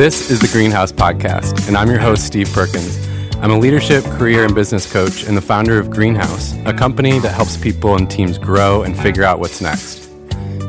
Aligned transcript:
This 0.00 0.30
is 0.30 0.40
the 0.40 0.48
Greenhouse 0.48 0.92
Podcast, 0.92 1.68
and 1.68 1.76
I'm 1.76 1.90
your 1.90 1.98
host, 1.98 2.24
Steve 2.24 2.50
Perkins. 2.54 3.06
I'm 3.36 3.50
a 3.50 3.58
leadership, 3.58 4.02
career, 4.02 4.46
and 4.46 4.54
business 4.54 4.90
coach 4.90 5.24
and 5.24 5.36
the 5.36 5.42
founder 5.42 5.78
of 5.78 5.90
Greenhouse, 5.90 6.54
a 6.64 6.72
company 6.72 7.18
that 7.18 7.34
helps 7.34 7.58
people 7.58 7.96
and 7.96 8.10
teams 8.10 8.38
grow 8.38 8.82
and 8.82 8.98
figure 8.98 9.24
out 9.24 9.40
what's 9.40 9.60
next. 9.60 10.10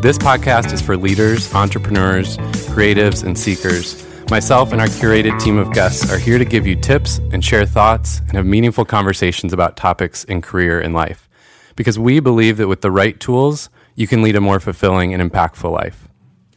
This 0.01 0.17
podcast 0.17 0.73
is 0.73 0.81
for 0.81 0.97
leaders, 0.97 1.55
entrepreneurs, 1.55 2.35
creatives, 2.75 3.23
and 3.23 3.39
seekers. 3.39 4.05
Myself 4.29 4.73
and 4.73 4.81
our 4.81 4.87
curated 4.87 5.39
team 5.39 5.57
of 5.57 5.71
guests 5.71 6.11
are 6.11 6.19
here 6.19 6.37
to 6.37 6.43
give 6.43 6.67
you 6.67 6.75
tips 6.75 7.19
and 7.31 7.41
share 7.41 7.65
thoughts 7.65 8.19
and 8.27 8.33
have 8.33 8.45
meaningful 8.45 8.83
conversations 8.83 9.53
about 9.53 9.77
topics 9.77 10.25
in 10.25 10.41
career 10.41 10.81
and 10.81 10.93
life. 10.93 11.29
Because 11.77 11.97
we 11.97 12.19
believe 12.19 12.57
that 12.57 12.67
with 12.67 12.81
the 12.81 12.91
right 12.91 13.17
tools, 13.17 13.69
you 13.95 14.07
can 14.07 14.23
lead 14.23 14.35
a 14.35 14.41
more 14.41 14.59
fulfilling 14.59 15.13
and 15.13 15.23
impactful 15.23 15.71
life. 15.71 16.09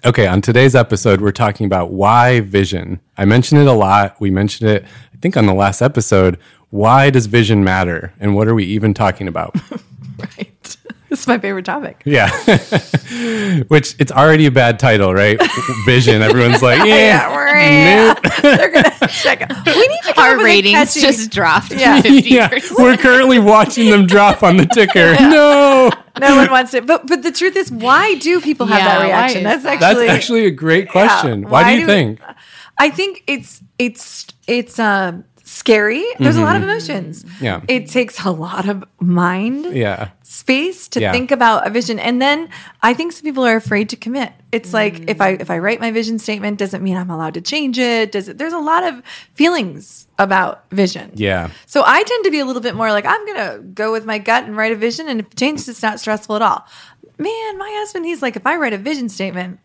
Okay, 0.06 0.26
on 0.26 0.42
today's 0.42 0.74
episode, 0.74 1.22
we're 1.22 1.32
talking 1.32 1.64
about 1.64 1.90
why 1.90 2.40
vision. 2.40 3.00
I 3.16 3.24
mentioned 3.24 3.62
it 3.62 3.66
a 3.66 3.72
lot. 3.72 4.20
We 4.20 4.30
mentioned 4.30 4.68
it, 4.68 4.84
I 4.84 5.16
think, 5.22 5.34
on 5.34 5.46
the 5.46 5.54
last 5.54 5.80
episode. 5.80 6.38
Why 6.68 7.08
does 7.08 7.24
vision 7.24 7.64
matter? 7.64 8.12
And 8.20 8.34
what 8.34 8.46
are 8.46 8.54
we 8.54 8.64
even 8.64 8.92
talking 8.92 9.28
about? 9.28 9.54
right. 10.18 10.76
This 11.08 11.20
is 11.20 11.26
my 11.26 11.38
favorite 11.38 11.64
topic. 11.64 12.02
Yeah. 12.04 12.28
Which 13.68 13.94
it's 13.98 14.12
already 14.12 14.44
a 14.44 14.50
bad 14.50 14.78
title, 14.78 15.14
right? 15.14 15.40
Vision. 15.86 16.20
Everyone's 16.20 16.60
like, 16.60 16.80
yeah, 16.80 17.30
Yeah, 17.30 17.34
we're 17.34 18.14
nope. 18.14 18.42
They're 18.42 18.70
gonna 18.72 18.82
check 18.90 18.93
out. 19.26 19.66
We 19.66 19.86
need 19.88 20.00
to 20.04 20.12
come 20.14 20.18
up 20.18 20.18
Our 20.18 20.32
with 20.36 20.40
a 20.42 20.44
ratings 20.44 20.74
catchy- 20.74 21.00
just 21.00 21.30
dropped. 21.30 21.72
Yeah. 21.84 22.00
50%. 22.02 22.22
yeah. 22.30 22.50
We're 22.78 22.96
currently 22.96 23.38
watching 23.38 23.90
them 23.90 24.06
drop 24.06 24.42
on 24.42 24.56
the 24.56 24.66
ticker. 24.66 25.14
No. 25.20 25.90
No 26.20 26.36
one 26.36 26.50
wants 26.50 26.74
it. 26.74 26.86
But 26.86 27.06
but 27.06 27.22
the 27.22 27.32
truth 27.32 27.56
is, 27.56 27.70
why 27.72 28.14
do 28.16 28.40
people 28.40 28.66
have 28.66 28.78
Yeah, 28.78 28.98
that 28.98 29.04
reaction? 29.04 29.38
is 29.38 29.44
That's 29.44 29.62
that? 29.64 29.72
actually 29.82 30.06
That's 30.06 30.16
actually 30.18 30.46
a 30.46 30.50
great 30.50 30.88
question. 30.88 31.42
Yeah, 31.42 31.48
why, 31.48 31.62
why 31.62 31.72
do 31.72 31.80
you 31.80 31.86
do- 31.86 31.92
think? 31.92 32.20
I 32.78 32.90
think 32.90 33.22
it's 33.26 33.60
it's 33.78 34.26
it's 34.46 34.78
uh, 34.78 35.12
scary. 35.54 36.04
There's 36.18 36.36
a 36.36 36.42
lot 36.42 36.56
of 36.56 36.62
mm-hmm. 36.62 36.70
emotions. 36.70 37.24
Yeah. 37.40 37.60
It 37.68 37.88
takes 37.88 38.24
a 38.24 38.30
lot 38.30 38.68
of 38.68 38.82
mind 38.98 39.66
Yeah. 39.66 40.08
space 40.24 40.88
to 40.88 41.00
Yeah. 41.00 41.12
think 41.12 41.30
about 41.30 41.64
a 41.64 41.70
vision. 41.70 42.00
And 42.00 42.20
then 42.20 42.48
I 42.82 42.92
think 42.92 43.12
some 43.12 43.22
people 43.22 43.46
are 43.46 43.54
afraid 43.54 43.88
to 43.90 43.96
commit. 43.96 44.32
It's 44.50 44.74
like 44.74 45.08
if 45.08 45.20
I 45.20 45.30
if 45.44 45.50
I 45.50 45.58
write 45.58 45.80
my 45.80 45.92
vision 45.92 46.18
statement, 46.18 46.58
doesn't 46.58 46.82
mean 46.82 46.96
I'm 46.96 47.08
allowed 47.08 47.34
to 47.34 47.40
change 47.40 47.78
it. 47.78 48.10
Does 48.10 48.28
it 48.28 48.36
there's 48.36 48.52
a 48.52 48.58
lot 48.58 48.82
of 48.82 49.00
feelings 49.34 50.08
about 50.18 50.64
vision. 50.70 51.12
Yeah. 51.14 51.50
So 51.66 51.84
I 51.86 52.02
tend 52.02 52.24
to 52.24 52.30
be 52.32 52.40
a 52.40 52.44
little 52.44 52.62
bit 52.62 52.74
more 52.74 52.90
like 52.90 53.06
I'm 53.06 53.24
gonna 53.26 53.58
go 53.58 53.92
with 53.92 54.04
my 54.04 54.18
gut 54.18 54.44
and 54.44 54.56
write 54.56 54.72
a 54.72 54.76
vision, 54.76 55.08
and 55.08 55.20
if 55.20 55.26
it 55.26 55.36
changes, 55.36 55.68
it's 55.68 55.82
not 55.82 56.00
stressful 56.00 56.34
at 56.34 56.42
all. 56.42 56.66
Man, 57.16 57.58
my 57.58 57.70
husband, 57.78 58.06
he's 58.06 58.22
like, 58.22 58.34
if 58.34 58.44
I 58.44 58.56
write 58.56 58.72
a 58.72 58.78
vision 58.78 59.08
statement, 59.08 59.60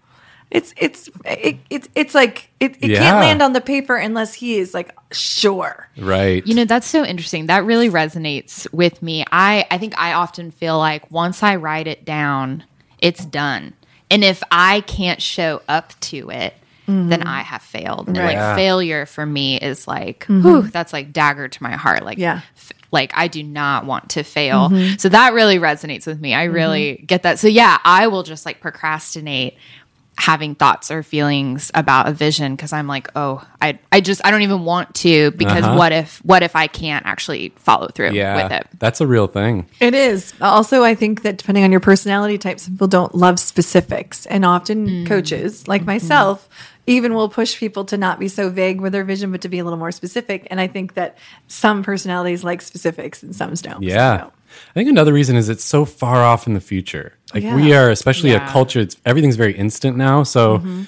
it's 0.52 0.74
it's 0.78 1.10
it, 1.26 1.58
it's 1.70 1.88
it's 1.94 2.16
like 2.16 2.50
it, 2.60 2.76
it 2.82 2.92
Yeah. 2.92 3.00
can't 3.00 3.20
land 3.20 3.42
on 3.42 3.54
the 3.54 3.62
paper 3.62 3.96
unless 3.96 4.34
he 4.34 4.58
is 4.58 4.74
like 4.74 4.96
sure. 5.12 5.88
Right. 5.98 6.46
You 6.46 6.56
know, 6.56 6.66
that's 6.66 6.88
so 6.88 7.06
interesting. 7.06 7.48
That 7.48 7.66
really 7.66 7.90
resonates 7.90 8.72
with 8.74 9.02
me. 9.04 9.26
I, 9.32 9.68
I 9.70 9.78
think 9.78 9.98
I 9.98 10.14
often 10.14 10.52
feel 10.52 10.78
like 10.78 11.10
once 11.12 11.44
I 11.44 11.56
write 11.56 11.88
it 11.88 12.04
down, 12.04 12.64
it's 13.00 13.24
done. 13.24 13.74
And 14.10 14.24
if 14.24 14.42
I 14.50 14.82
can't 14.82 15.22
show 15.22 15.62
up 15.68 16.00
to 16.02 16.32
it, 16.32 16.56
then 16.88 17.10
mm-hmm. 17.12 17.28
I 17.28 17.42
have 17.44 17.62
failed. 17.62 18.08
And 18.08 18.18
like 18.18 18.34
Yeah. 18.34 18.56
failure 18.56 19.06
for 19.06 19.24
me 19.24 19.58
is 19.60 19.88
like, 19.88 20.22
mm-hmm. 20.22 20.42
whew, 20.42 20.62
that's 20.64 20.92
like 20.92 21.14
dagger 21.14 21.48
to 21.48 21.64
my 21.64 21.74
heart. 21.74 22.04
Like, 22.04 22.18
Yeah. 22.18 22.42
f- 22.58 22.72
like 22.92 23.12
I 23.14 23.28
do 23.28 23.44
not 23.44 23.86
want 23.86 24.10
to 24.12 24.24
fail. 24.24 24.70
Mm-hmm. 24.70 24.96
So 24.98 25.10
that 25.10 25.34
really 25.34 25.60
resonates 25.60 26.08
with 26.08 26.20
me. 26.20 26.34
I 26.34 26.46
really 26.46 27.04
get 27.06 27.22
that. 27.22 27.38
So 27.38 27.48
yeah, 27.48 27.78
I 27.84 28.08
will 28.08 28.24
just 28.24 28.44
like 28.48 28.60
procrastinate 28.62 29.56
having 30.20 30.54
thoughts 30.54 30.92
or 30.92 31.02
feelings 31.02 31.72
about 31.74 32.08
a 32.08 32.12
vision 32.12 32.56
because 32.56 32.74
I'm 32.74 32.88
like, 32.88 33.08
oh, 33.16 33.44
I 33.62 33.80
I 33.92 34.02
just 34.02 34.22
I 34.26 34.32
don't 34.32 34.42
even 34.42 34.66
want 34.66 34.94
to 34.96 35.32
because 35.32 35.64
Uh-huh. 35.64 35.78
what 35.78 35.92
if 35.92 36.18
what 36.26 36.44
if 36.44 36.56
I 36.56 36.68
can't 36.68 37.06
actually 37.06 37.54
follow 37.56 37.88
through 37.88 38.12
yeah. 38.12 38.44
with 38.44 38.52
it? 38.52 38.68
That's 38.80 39.02
a 39.02 39.08
real 39.08 39.28
thing. 39.28 39.68
It 39.80 39.94
is. 39.94 40.34
Also, 40.42 40.84
I 40.84 40.94
think 40.94 41.22
that 41.24 41.38
depending 41.38 41.64
on 41.64 41.72
your 41.72 41.80
personality 41.80 42.38
type, 42.38 42.60
some 42.60 42.74
people 42.74 42.88
don't 42.88 43.16
love 43.16 43.40
specifics. 43.40 44.26
And 44.26 44.46
often 44.46 45.06
coaches, 45.08 45.68
like 45.68 45.86
myself, 45.86 46.50
even 46.86 47.14
will 47.14 47.30
push 47.30 47.58
people 47.58 47.86
to 47.86 47.98
not 47.98 48.20
be 48.20 48.28
so 48.28 48.50
vague 48.50 48.82
with 48.82 48.92
their 48.94 49.04
vision, 49.04 49.32
but 49.32 49.42
to 49.42 49.50
be 49.50 49.60
a 49.60 49.64
little 49.64 49.80
more 49.80 49.92
specific. 49.92 50.48
And 50.50 50.60
I 50.60 50.68
think 50.68 50.96
that 50.96 51.18
some 51.48 51.84
personalities 51.84 52.44
like 52.44 52.62
specifics 52.62 53.24
and 53.24 53.36
some 53.36 53.54
don't. 53.54 53.84
Yeah. 53.84 54.24
So, 54.24 54.32
I 54.70 54.74
think 54.74 54.90
another 54.90 55.14
reason 55.14 55.36
is 55.36 55.50
it's 55.50 55.64
so 55.64 55.86
far 55.86 56.24
off 56.24 56.48
in 56.48 56.54
the 56.54 56.62
future. 56.62 57.14
Like 57.34 57.44
Yeah. 57.44 57.56
we 57.56 57.74
are, 57.74 57.90
especially 57.90 58.32
a 58.34 58.40
culture. 58.48 58.80
It's 58.80 58.98
everything's 59.06 59.36
very 59.36 59.54
instant 59.54 59.98
now. 59.98 60.24
So, 60.24 60.60
Mm-hmm. 60.60 60.84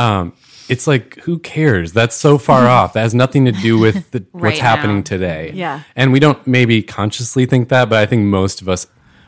um, 0.00 0.32
it's 0.68 0.86
like 0.88 1.18
who 1.20 1.38
cares? 1.38 1.92
That's 1.92 2.16
so 2.16 2.38
far 2.38 2.66
off. 2.76 2.92
That 2.94 3.02
has 3.02 3.14
nothing 3.14 3.44
to 3.44 3.52
do 3.52 3.78
with 3.78 4.10
the, 4.10 4.24
what's 4.32 4.42
Right 4.42 4.58
happening 4.58 4.96
now. 4.96 5.02
today. 5.02 5.52
Yeah. 5.54 5.82
and 5.94 6.12
we 6.12 6.18
don't 6.20 6.44
maybe 6.46 6.82
consciously 6.82 7.46
think 7.46 7.68
that, 7.68 7.88
but 7.88 7.98
I 7.98 8.06
think 8.06 8.24
most 8.24 8.60
of 8.62 8.68
us 8.68 8.86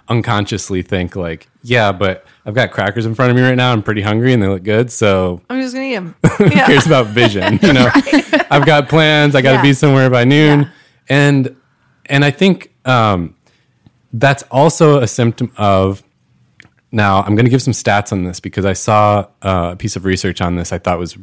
unconsciously 0.09 0.82
think 0.82 1.15
like, 1.16 1.49
yeah, 1.62 1.93
but 1.93 2.26
I've 2.47 2.55
got 2.55 2.70
crackers 2.70 3.05
in 3.06 3.15
front 3.15 3.31
of 3.31 3.37
me 3.37 3.43
right 3.43 3.55
now. 3.55 3.72
I'm 3.72 3.82
pretty 3.82 4.00
hungry 4.00 4.32
and 4.32 4.43
they 4.43 4.49
look 4.49 4.62
good. 4.62 4.91
So 4.91 5.43
I'm 5.50 5.60
just 5.60 5.75
going 5.75 5.91
to 5.91 5.93
eat 5.93 5.94
them. 5.97 6.15
who 6.38 6.50
cares 6.50 6.87
about 6.87 7.06
vision? 7.09 7.59
You 7.62 7.72
know, 7.75 7.91
I've 8.50 8.65
got 8.66 8.88
plans. 8.88 9.34
I 9.34 9.43
got 9.43 9.50
to 9.53 9.56
Yeah. 9.59 9.62
be 9.62 9.72
somewhere 9.75 10.09
by 10.10 10.25
noon, 10.25 10.60
Yeah. 10.60 10.69
and 11.09 11.56
and 12.06 12.25
I 12.25 12.31
think 12.31 12.72
um, 12.87 13.34
that's 14.12 14.42
also 14.44 15.00
a 15.00 15.06
symptom 15.06 15.52
of. 15.56 16.02
Now 16.91 17.20
I'm 17.20 17.34
going 17.34 17.44
to 17.44 17.50
give 17.50 17.60
some 17.60 17.74
stats 17.74 18.12
on 18.12 18.24
this 18.24 18.41
because 18.41 18.64
I 18.64 18.72
saw 18.72 19.26
uh, 19.42 19.70
a 19.72 19.76
piece 19.76 19.94
of 19.94 20.06
research 20.06 20.41
on 20.41 20.56
this. 20.56 20.72
I 20.72 20.78
thought 20.78 20.98
was 20.98 21.19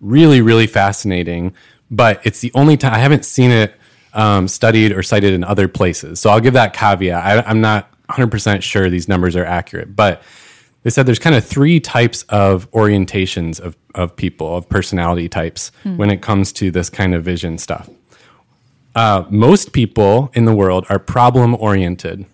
really 0.00 0.40
really 0.40 0.68
fascinating, 0.68 1.54
but 1.90 2.24
it's 2.24 2.40
the 2.40 2.52
only 2.54 2.76
time 2.76 2.94
I 2.94 2.98
haven't 2.98 3.24
seen 3.24 3.50
it 3.50 3.74
um, 4.12 4.46
studied 4.46 4.92
or 4.92 5.02
cited 5.02 5.34
in 5.34 5.42
other 5.42 5.66
places. 5.66 6.20
So 6.20 6.30
I'll 6.30 6.40
give 6.40 6.54
that 6.54 6.72
caveat. 6.72 7.24
I, 7.24 7.42
I'm 7.42 7.60
not 7.60 7.90
100 8.06 8.30
percent 8.30 8.62
sure 8.62 8.88
these 8.88 9.08
numbers 9.08 9.34
are 9.34 9.44
accurate, 9.44 9.96
but 9.96 10.22
they 10.82 10.90
said 10.90 11.06
there's 11.06 11.18
kind 11.18 11.36
of 11.36 11.44
three 11.44 11.80
types 11.80 12.22
of 12.24 12.70
orientations 12.72 13.60
of, 13.60 13.76
of 13.94 14.14
people, 14.16 14.56
of 14.56 14.68
personality 14.68 15.28
types 15.28 15.70
when 15.96 16.10
it 16.10 16.22
comes 16.22 16.52
to 16.54 16.70
this 16.70 16.90
kind 16.90 17.14
of 17.14 17.24
vision 17.24 17.58
stuff. 17.58 17.88
Uh, 18.94 19.24
most 19.30 19.72
people 19.72 20.30
in 20.34 20.44
the 20.44 20.54
world 20.54 20.86
are 20.88 20.98
problem 20.98 21.54
oriented. 21.54 22.26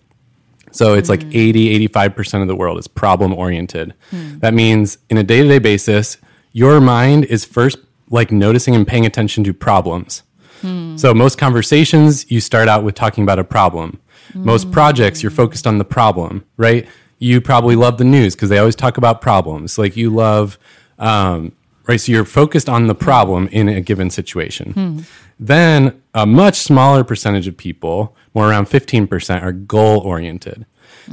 So 0.73 0.95
it's 0.95 1.09
like 1.09 1.21
mm. 1.21 1.35
80, 1.35 1.89
85% 1.89 2.43
of 2.43 2.49
the 2.49 2.57
world 2.57 2.79
is 2.79 2.89
problem 2.89 3.33
oriented. 3.33 3.95
Hmm. 4.11 4.39
That 4.39 4.55
means 4.55 4.99
in 5.09 5.17
a 5.17 5.23
day 5.23 5.43
to 5.43 5.49
day 5.49 5.59
basis, 5.59 6.19
your 6.53 6.81
mind 6.81 7.25
is 7.25 7.45
first 7.45 7.79
like 8.11 8.31
noticing 8.31 8.75
and 8.75 8.87
paying 8.87 9.07
attention 9.07 9.45
to 9.45 9.55
problems. 9.55 10.23
Hmm. 10.61 10.97
So 10.97 11.15
most 11.15 11.39
conversations, 11.39 12.31
you 12.31 12.41
start 12.41 12.69
out 12.69 12.85
with 12.85 12.95
talking 12.95 13.23
about 13.23 13.39
a 13.39 13.45
problem. 13.45 14.01
Most 14.35 14.65
hmm. 14.65 14.73
projects, 14.73 15.23
you're 15.23 15.31
focused 15.31 15.67
on 15.67 15.79
the 15.79 15.85
problem, 15.85 16.45
right? 16.57 16.87
You 17.19 17.41
probably 17.41 17.77
love 17.77 17.99
the 17.99 18.05
news 18.05 18.35
because 18.35 18.49
they 18.51 18.59
always 18.59 18.77
talk 18.77 18.99
about 18.99 19.21
problems. 19.21 19.79
Like 19.79 19.97
you 19.97 20.11
love, 20.11 20.59
um, 20.99 21.53
right? 21.87 22.01
So 22.01 22.13
you're 22.13 22.25
focused 22.25 22.69
on 22.69 22.87
the 22.87 22.95
problem 22.95 23.49
in 23.49 23.69
a 23.69 23.81
given 23.81 24.11
situation. 24.11 25.07
Then 25.39 26.03
a 26.15 26.27
much 26.27 26.57
smaller 26.57 27.05
percentage 27.05 27.47
of 27.47 27.57
people, 27.57 28.17
more 28.35 28.51
around 28.51 28.67
15%, 28.67 29.43
are 29.43 29.53
goal 29.53 30.01
oriented. 30.01 30.67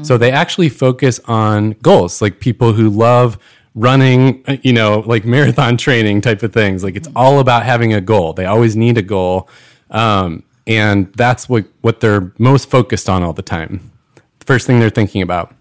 So 0.04 0.18
they 0.18 0.32
actually 0.32 0.70
focus 0.70 1.20
on 1.26 1.72
goals, 1.82 2.22
like 2.22 2.40
people 2.40 2.74
who 2.74 2.90
love 2.90 3.38
running, 3.76 4.44
uh, 4.48 4.58
you 4.62 4.74
know, 4.74 5.00
like 5.06 5.26
marathon 5.26 5.78
training 5.78 6.22
type 6.22 6.44
of 6.44 6.54
things. 6.54 6.84
Like 6.84 6.96
it's 6.96 7.10
all 7.16 7.40
about 7.40 7.64
having 7.64 7.94
a 7.94 8.02
goal. 8.02 8.34
They 8.34 8.46
always 8.46 8.76
need 8.76 8.98
a 8.98 9.02
goal. 9.02 9.50
Um, 9.92 10.44
and 10.68 11.14
that's 11.14 11.48
what, 11.48 11.66
what 11.82 12.00
they're 12.00 12.34
most 12.38 12.70
focused 12.70 13.08
on 13.08 13.24
all 13.24 13.34
the 13.34 13.42
time. 13.42 13.92
The 14.40 14.46
First 14.46 14.68
thing 14.68 14.80
they're 14.80 14.90
thinking 14.90 15.22
about. 15.22 15.54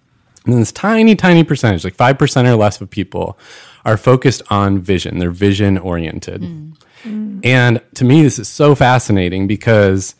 And 0.46 0.54
this 0.54 0.72
tiny, 0.72 1.14
tiny 1.16 1.44
percentage, 1.44 1.84
like 1.84 1.96
5% 1.96 2.46
or 2.46 2.56
less 2.56 2.80
of 2.80 2.90
people, 2.90 3.38
are 3.84 3.96
focused 3.96 4.42
on 4.50 4.78
vision. 4.78 5.18
They're 5.18 5.30
vision 5.30 5.78
oriented. 5.78 6.42
And 7.44 7.82
to 7.94 8.04
me, 8.04 8.22
this 8.22 8.38
is 8.38 8.48
so 8.48 8.74
fascinating 8.74 9.46
because 9.46 10.14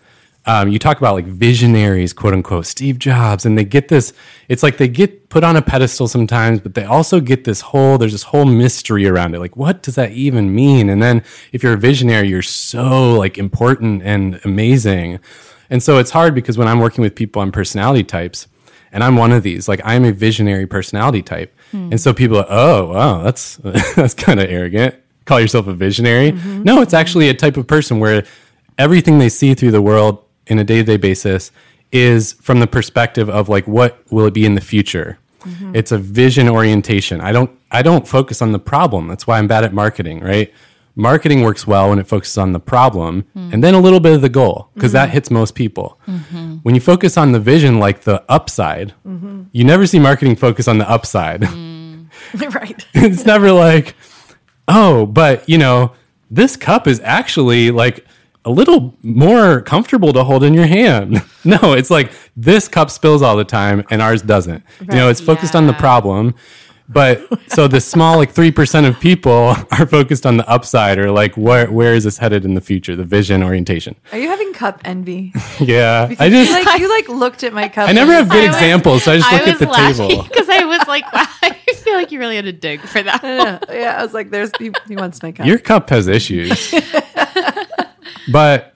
um, 0.46 0.68
you 0.68 0.78
talk 0.78 0.98
about 0.98 1.14
like 1.14 1.24
visionaries, 1.24 2.12
quote 2.12 2.34
unquote, 2.34 2.66
Steve 2.66 2.98
Jobs, 2.98 3.46
and 3.46 3.56
they 3.56 3.64
get 3.64 3.88
this. 3.88 4.12
It's 4.48 4.62
like 4.62 4.76
they 4.76 4.88
get 4.88 5.30
put 5.30 5.42
on 5.42 5.56
a 5.56 5.62
pedestal 5.62 6.06
sometimes, 6.06 6.60
but 6.60 6.74
they 6.74 6.84
also 6.84 7.20
get 7.20 7.44
this 7.44 7.62
whole. 7.62 7.96
There's 7.96 8.12
this 8.12 8.24
whole 8.24 8.44
mystery 8.44 9.06
around 9.06 9.34
it. 9.34 9.38
Like, 9.38 9.56
what 9.56 9.82
does 9.82 9.94
that 9.94 10.12
even 10.12 10.54
mean? 10.54 10.90
And 10.90 11.02
then 11.02 11.22
if 11.52 11.62
you're 11.62 11.72
a 11.72 11.78
visionary, 11.78 12.28
you're 12.28 12.42
so 12.42 13.14
like 13.14 13.38
important 13.38 14.02
and 14.02 14.38
amazing. 14.44 15.20
And 15.70 15.82
so 15.82 15.98
it's 15.98 16.10
hard 16.10 16.34
because 16.34 16.58
when 16.58 16.68
I'm 16.68 16.78
working 16.78 17.00
with 17.00 17.14
people 17.14 17.40
on 17.40 17.50
personality 17.50 18.04
types, 18.04 18.46
and 18.92 19.02
I'm 19.02 19.16
one 19.16 19.32
of 19.32 19.42
these. 19.42 19.68
Like 19.68 19.80
I'm 19.84 20.04
a 20.04 20.12
visionary 20.12 20.66
personality 20.66 21.20
type, 21.20 21.53
Hmm. 21.70 21.90
and 21.90 22.00
so 22.00 22.12
people, 22.12 22.38
are, 22.38 22.46
oh 22.48 22.86
wow, 22.86 23.22
that's 23.22 23.56
that's 23.96 24.14
kind 24.14 24.40
of 24.40 24.48
arrogant. 24.48 24.94
Call 25.24 25.40
yourself 25.40 25.66
a 25.66 25.72
visionary? 25.72 26.32
Mm-hmm. 26.32 26.62
No, 26.64 26.82
it's 26.82 26.94
actually 26.94 27.28
a 27.28 27.34
type 27.34 27.56
of 27.56 27.66
person 27.66 27.98
where 27.98 28.24
everything 28.78 29.18
they 29.18 29.28
see 29.28 29.54
through 29.54 29.70
the 29.70 29.82
world 29.82 30.22
in 30.46 30.58
a 30.58 30.64
day 30.64 30.76
to 30.76 30.84
day 30.84 30.96
basis 30.96 31.50
is 31.92 32.34
from 32.34 32.60
the 32.60 32.66
perspective 32.66 33.30
of 33.30 33.48
like 33.48 33.66
what 33.66 34.00
will 34.10 34.26
it 34.26 34.34
be 34.34 34.44
in 34.44 34.54
the 34.54 34.60
future. 34.60 35.18
Mm-hmm. 35.40 35.76
It's 35.76 35.92
a 35.92 35.98
vision 35.98 36.48
orientation. 36.48 37.20
I 37.20 37.32
don't 37.32 37.50
I 37.70 37.82
don't 37.82 38.06
focus 38.06 38.42
on 38.42 38.52
the 38.52 38.58
problem. 38.58 39.08
That's 39.08 39.26
why 39.26 39.38
I'm 39.38 39.46
bad 39.46 39.64
at 39.64 39.72
marketing, 39.72 40.20
right? 40.20 40.52
Marketing 40.96 41.42
works 41.42 41.66
well 41.66 41.90
when 41.90 41.98
it 41.98 42.06
focuses 42.06 42.38
on 42.38 42.52
the 42.52 42.60
problem 42.60 43.24
and 43.34 43.64
then 43.64 43.74
a 43.74 43.80
little 43.80 44.00
bit 44.00 44.12
of 44.12 44.20
the 44.22 44.28
goal 44.28 44.68
because 44.74 44.92
that 44.92 45.10
hits 45.10 45.30
most 45.30 45.54
people. 45.54 45.98
When 46.62 46.74
you 46.74 46.80
focus 46.80 47.16
on 47.16 47.32
the 47.32 47.40
vision, 47.40 47.78
like 47.78 48.02
the 48.02 48.24
upside, 48.28 48.94
you 49.52 49.64
never 49.64 49.86
see 49.86 49.98
marketing 49.98 50.36
focus 50.36 50.68
on 50.68 50.78
the 50.78 50.88
upside. 50.88 51.42
right. 52.54 52.86
it's 52.94 53.24
never 53.26 53.52
like, 53.52 53.94
oh, 54.68 55.06
but 55.06 55.48
you 55.48 55.58
know, 55.58 55.92
this 56.30 56.56
cup 56.56 56.86
is 56.86 57.00
actually 57.04 57.70
like 57.70 58.04
a 58.44 58.50
little 58.50 58.94
more 59.02 59.62
comfortable 59.62 60.12
to 60.12 60.22
hold 60.22 60.44
in 60.44 60.52
your 60.52 60.66
hand. 60.66 61.22
no, 61.44 61.72
it's 61.72 61.90
like 61.90 62.12
this 62.36 62.68
cup 62.68 62.90
spills 62.90 63.22
all 63.22 63.36
the 63.36 63.44
time 63.44 63.84
and 63.90 64.02
ours 64.02 64.22
doesn't. 64.22 64.62
You 64.80 64.86
know, 64.86 65.08
it's 65.08 65.20
focused 65.20 65.54
on 65.56 65.66
the 65.66 65.72
problem. 65.72 66.34
But 66.86 67.26
so 67.50 67.66
the 67.66 67.80
small 67.80 68.18
like 68.18 68.30
three 68.32 68.50
percent 68.50 68.86
of 68.86 69.00
people 69.00 69.32
are 69.72 69.86
focused 69.86 70.26
on 70.26 70.36
the 70.36 70.46
upside 70.48 70.98
or 70.98 71.10
like 71.10 71.34
where 71.34 71.70
where 71.70 71.94
is 71.94 72.04
this 72.04 72.18
headed 72.18 72.44
in 72.44 72.54
the 72.54 72.60
future? 72.60 72.94
The 72.94 73.04
vision 73.04 73.42
orientation. 73.42 73.96
Are 74.12 74.18
you 74.18 74.28
having 74.28 74.52
cup 74.52 74.80
envy? 74.84 75.32
Yeah, 75.60 76.14
I 76.18 76.26
you 76.26 76.44
just 76.44 76.52
like 76.52 76.78
you 76.80 76.88
like 76.90 77.08
looked 77.08 77.42
at 77.44 77.52
my 77.54 77.68
cup. 77.68 77.88
I 77.88 77.92
never 77.92 78.12
have 78.12 78.24
and- 78.24 78.32
good 78.32 78.44
examples, 78.44 79.04
so 79.04 79.12
I 79.12 79.18
just 79.18 79.32
look 79.32 79.48
at 79.48 79.58
the 79.58 79.66
table. 79.66 80.22
because 80.24 80.48
I 80.48 80.64
was 80.64 80.86
like, 80.88 81.10
wow, 81.12 81.24
I 81.42 81.52
feel 81.76 81.94
like 81.94 82.10
you 82.12 82.18
really 82.18 82.36
had 82.36 82.44
to 82.44 82.52
dig 82.52 82.80
for 82.80 83.02
that. 83.02 83.22
yeah, 83.22 83.58
yeah, 83.70 83.96
I 83.98 84.02
was 84.02 84.12
like, 84.12 84.30
"There's 84.30 84.50
he, 84.58 84.72
he 84.88 84.96
wants 84.96 85.22
my 85.22 85.32
cup." 85.32 85.46
Your 85.46 85.58
cup 85.58 85.88
has 85.90 86.08
issues. 86.08 86.74
but 88.30 88.74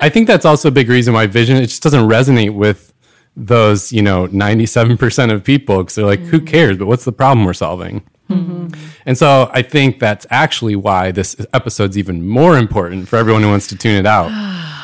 I 0.00 0.08
think 0.08 0.26
that's 0.26 0.44
also 0.44 0.68
a 0.68 0.72
big 0.72 0.88
reason 0.88 1.14
why 1.14 1.26
vision 1.26 1.56
it 1.56 1.66
just 1.66 1.82
doesn't 1.82 2.08
resonate 2.08 2.54
with 2.54 2.92
those, 3.36 3.92
you 3.92 4.02
know, 4.02 4.28
97% 4.28 5.32
of 5.32 5.44
people 5.44 5.78
because 5.78 5.94
they're 5.94 6.04
like, 6.04 6.20
who 6.20 6.40
mm. 6.40 6.46
cares? 6.46 6.76
But 6.76 6.86
what's 6.86 7.04
the 7.04 7.12
problem 7.12 7.44
we're 7.44 7.52
solving? 7.52 8.02
Mm-hmm. 8.30 8.68
And 9.06 9.18
so 9.18 9.50
I 9.52 9.62
think 9.62 9.98
that's 9.98 10.26
actually 10.30 10.76
why 10.76 11.10
this 11.10 11.36
episode's 11.52 11.98
even 11.98 12.26
more 12.26 12.56
important 12.56 13.08
for 13.08 13.16
everyone 13.16 13.42
who 13.42 13.48
wants 13.48 13.66
to 13.68 13.76
tune 13.76 13.96
it 13.96 14.06
out 14.06 14.30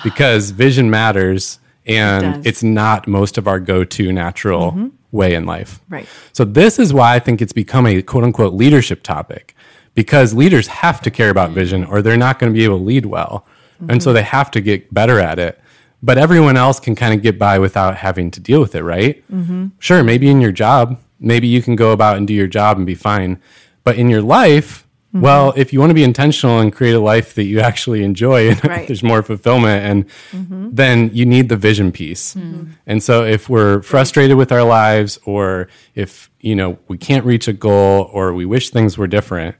because 0.04 0.50
vision 0.50 0.90
matters 0.90 1.58
and 1.86 2.34
does. 2.34 2.46
it's 2.46 2.62
not 2.62 3.08
most 3.08 3.38
of 3.38 3.48
our 3.48 3.58
go 3.58 3.84
to 3.84 4.12
natural 4.12 4.72
mm-hmm. 4.72 4.88
way 5.12 5.34
in 5.34 5.46
life. 5.46 5.80
Right. 5.88 6.06
So 6.32 6.44
this 6.44 6.78
is 6.78 6.92
why 6.92 7.14
I 7.14 7.18
think 7.18 7.40
it's 7.40 7.52
become 7.52 7.86
a 7.86 8.02
quote 8.02 8.24
unquote 8.24 8.52
leadership 8.52 9.02
topic 9.02 9.54
because 9.94 10.34
leaders 10.34 10.66
have 10.66 11.00
to 11.02 11.10
care 11.10 11.30
about 11.30 11.50
mm. 11.50 11.54
vision 11.54 11.84
or 11.84 12.02
they're 12.02 12.16
not 12.16 12.38
going 12.38 12.52
to 12.52 12.56
be 12.56 12.64
able 12.64 12.78
to 12.78 12.84
lead 12.84 13.06
well. 13.06 13.46
And 13.88 14.02
so 14.02 14.10
mm-hmm. 14.10 14.16
they 14.16 14.22
have 14.24 14.50
to 14.50 14.60
get 14.60 14.92
better 14.92 15.18
at 15.18 15.38
it. 15.38 15.58
But 16.02 16.18
everyone 16.18 16.56
else 16.56 16.80
can 16.80 16.94
kind 16.94 17.12
of 17.12 17.22
get 17.22 17.38
by 17.38 17.58
without 17.58 17.96
having 17.96 18.30
to 18.32 18.40
deal 18.40 18.60
with 18.60 18.74
it, 18.74 18.82
right? 18.82 19.22
Mm-hmm. 19.30 19.68
Sure, 19.78 20.02
maybe 20.02 20.28
in 20.30 20.40
your 20.40 20.52
job, 20.52 20.98
maybe 21.18 21.46
you 21.46 21.62
can 21.62 21.76
go 21.76 21.92
about 21.92 22.16
and 22.16 22.26
do 22.26 22.32
your 22.32 22.46
job 22.46 22.78
and 22.78 22.86
be 22.86 22.94
fine. 22.94 23.38
But 23.84 23.96
in 23.96 24.08
your 24.08 24.22
life, 24.22 24.86
mm-hmm. 25.08 25.20
well, 25.20 25.52
if 25.56 25.72
you 25.72 25.78
want 25.78 25.90
to 25.90 25.94
be 25.94 26.02
intentional 26.02 26.58
and 26.58 26.72
create 26.72 26.94
a 26.94 27.00
life 27.00 27.34
that 27.34 27.44
you 27.44 27.60
actually 27.60 28.02
enjoy 28.02 28.48
and 28.48 28.64
Right. 28.70 28.86
there's 28.86 29.02
more 29.02 29.22
fulfillment 29.22 29.84
and 29.84 30.08
mm-hmm. 30.30 30.70
then 30.72 31.10
you 31.12 31.26
need 31.26 31.50
the 31.50 31.56
vision 31.56 31.92
piece. 31.92 32.34
And 32.86 33.02
so 33.02 33.24
if 33.24 33.50
we're 33.50 33.82
frustrated 33.82 34.38
with 34.38 34.52
our 34.52 34.64
lives 34.64 35.18
or 35.24 35.68
if, 35.94 36.30
you 36.40 36.56
know, 36.56 36.78
we 36.88 36.96
can't 36.96 37.26
reach 37.26 37.46
a 37.46 37.52
goal 37.52 38.10
or 38.12 38.32
we 38.32 38.46
wish 38.46 38.70
things 38.70 38.96
were 38.96 39.06
different, 39.06 39.56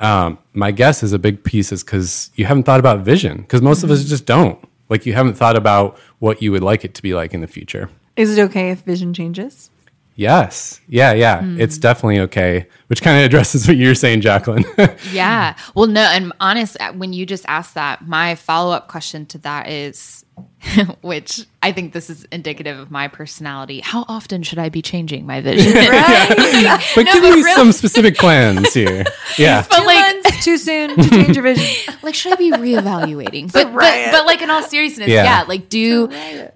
um, 0.00 0.38
my 0.52 0.70
guess 0.70 1.02
is 1.02 1.12
a 1.12 1.18
big 1.18 1.42
piece 1.42 1.72
is 1.72 1.82
because 1.82 2.30
you 2.34 2.44
haven't 2.44 2.64
thought 2.64 2.80
about 2.80 3.00
vision 3.00 3.38
because 3.38 3.62
most 3.62 3.82
of 3.82 3.90
us 3.90 4.04
just 4.04 4.26
don't. 4.26 4.58
Like 4.88 5.06
you 5.06 5.12
haven't 5.12 5.34
thought 5.34 5.56
about 5.56 5.98
what 6.18 6.42
you 6.42 6.52
would 6.52 6.62
like 6.62 6.84
it 6.84 6.94
to 6.94 7.02
be 7.02 7.14
like 7.14 7.34
in 7.34 7.40
the 7.40 7.46
future. 7.46 7.90
Is 8.16 8.36
it 8.36 8.42
okay 8.42 8.70
if 8.70 8.80
vision 8.80 9.14
changes? 9.14 9.70
Yes. 10.16 10.80
Yeah. 10.88 11.12
Yeah. 11.12 11.44
It's 11.58 11.78
definitely 11.78 12.18
okay. 12.20 12.66
Which 12.88 13.02
kind 13.02 13.18
of 13.20 13.24
addresses 13.24 13.68
what 13.68 13.76
you 13.76 13.86
were 13.86 13.94
saying, 13.94 14.20
Jacqueline. 14.20 14.64
Yeah. 15.12 15.56
Well, 15.76 15.86
no, 15.86 16.00
and 16.00 16.32
honest, 16.40 16.76
uh, 16.80 16.92
when 16.92 17.12
you 17.12 17.24
just 17.24 17.44
asked 17.46 17.74
that, 17.74 18.06
my 18.06 18.34
follow 18.34 18.72
up 18.72 18.88
question 18.88 19.26
to 19.26 19.38
that 19.38 19.68
is, 19.68 20.24
which 21.02 21.40
I 21.62 21.72
think 21.72 21.92
this 21.92 22.10
is 22.10 22.24
indicative 22.32 22.78
of 22.78 22.90
my 22.90 23.08
personality. 23.08 23.80
How 23.80 24.04
often 24.08 24.42
should 24.42 24.58
I 24.58 24.68
be 24.68 24.82
changing 24.82 25.26
my 25.26 25.40
vision? 25.40 25.72
but 25.74 27.04
give 27.06 27.22
but 27.22 27.22
me 27.22 27.42
really- 27.42 27.52
some 27.54 27.72
specific 27.72 28.16
plans 28.16 28.74
here. 28.74 29.04
Yeah. 29.38 29.64
but 29.68 29.78
Two 29.80 29.86
like, 29.86 30.14
months 30.24 30.44
too 30.44 30.58
soon 30.58 30.96
to 30.96 31.10
change 31.10 31.36
your 31.36 31.42
vision. 31.44 31.94
like 32.02 32.14
should 32.14 32.32
I 32.32 32.36
be 32.36 32.50
reevaluating? 32.50 33.52
but, 33.52 33.72
but 33.72 34.10
but 34.12 34.26
like 34.26 34.42
in 34.42 34.50
all 34.50 34.62
seriousness, 34.62 35.08
Yeah. 35.08 35.24
yeah. 35.24 35.44
like 35.46 35.68
do 35.68 36.08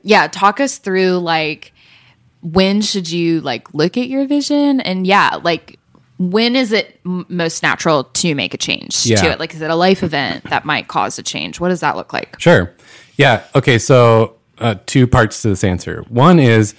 yeah, 0.03 0.27
talk 0.29 0.61
us 0.61 0.79
through 0.79 1.19
like 1.19 1.73
when 2.43 2.81
should 2.83 3.11
you 3.11 3.41
like 3.41 3.73
look 3.73 3.97
at 3.97 4.09
your 4.09 4.27
vision 4.27 4.81
and 4.81 5.07
yeah, 5.07 5.39
like 5.43 5.79
when 6.19 6.55
is 6.57 6.73
it 6.73 7.01
m- 7.07 7.25
most 7.29 7.63
natural 7.63 8.05
to 8.05 8.35
make 8.35 8.55
a 8.55 8.57
change 8.59 9.07
Yeah. 9.07 9.17
to 9.23 9.31
it? 9.31 9.39
Like 9.41 9.55
is 9.55 9.61
it 9.61 9.71
a 9.71 9.75
life 9.77 10.03
event 10.03 10.45
that 10.51 10.65
might 10.65 10.89
cause 10.89 11.19
a 11.19 11.23
change? 11.23 11.59
What 11.61 11.69
does 11.71 11.81
that 11.81 11.97
look 11.97 12.13
like? 12.13 12.39
Sure. 12.41 12.73
Yeah. 13.17 13.45
Okay. 13.55 13.79
So, 13.79 14.37
uh, 14.59 14.77
two 14.87 15.07
parts 15.07 15.43
to 15.43 15.49
this 15.49 15.65
answer. 15.65 16.05
One 16.09 16.39
is 16.39 16.75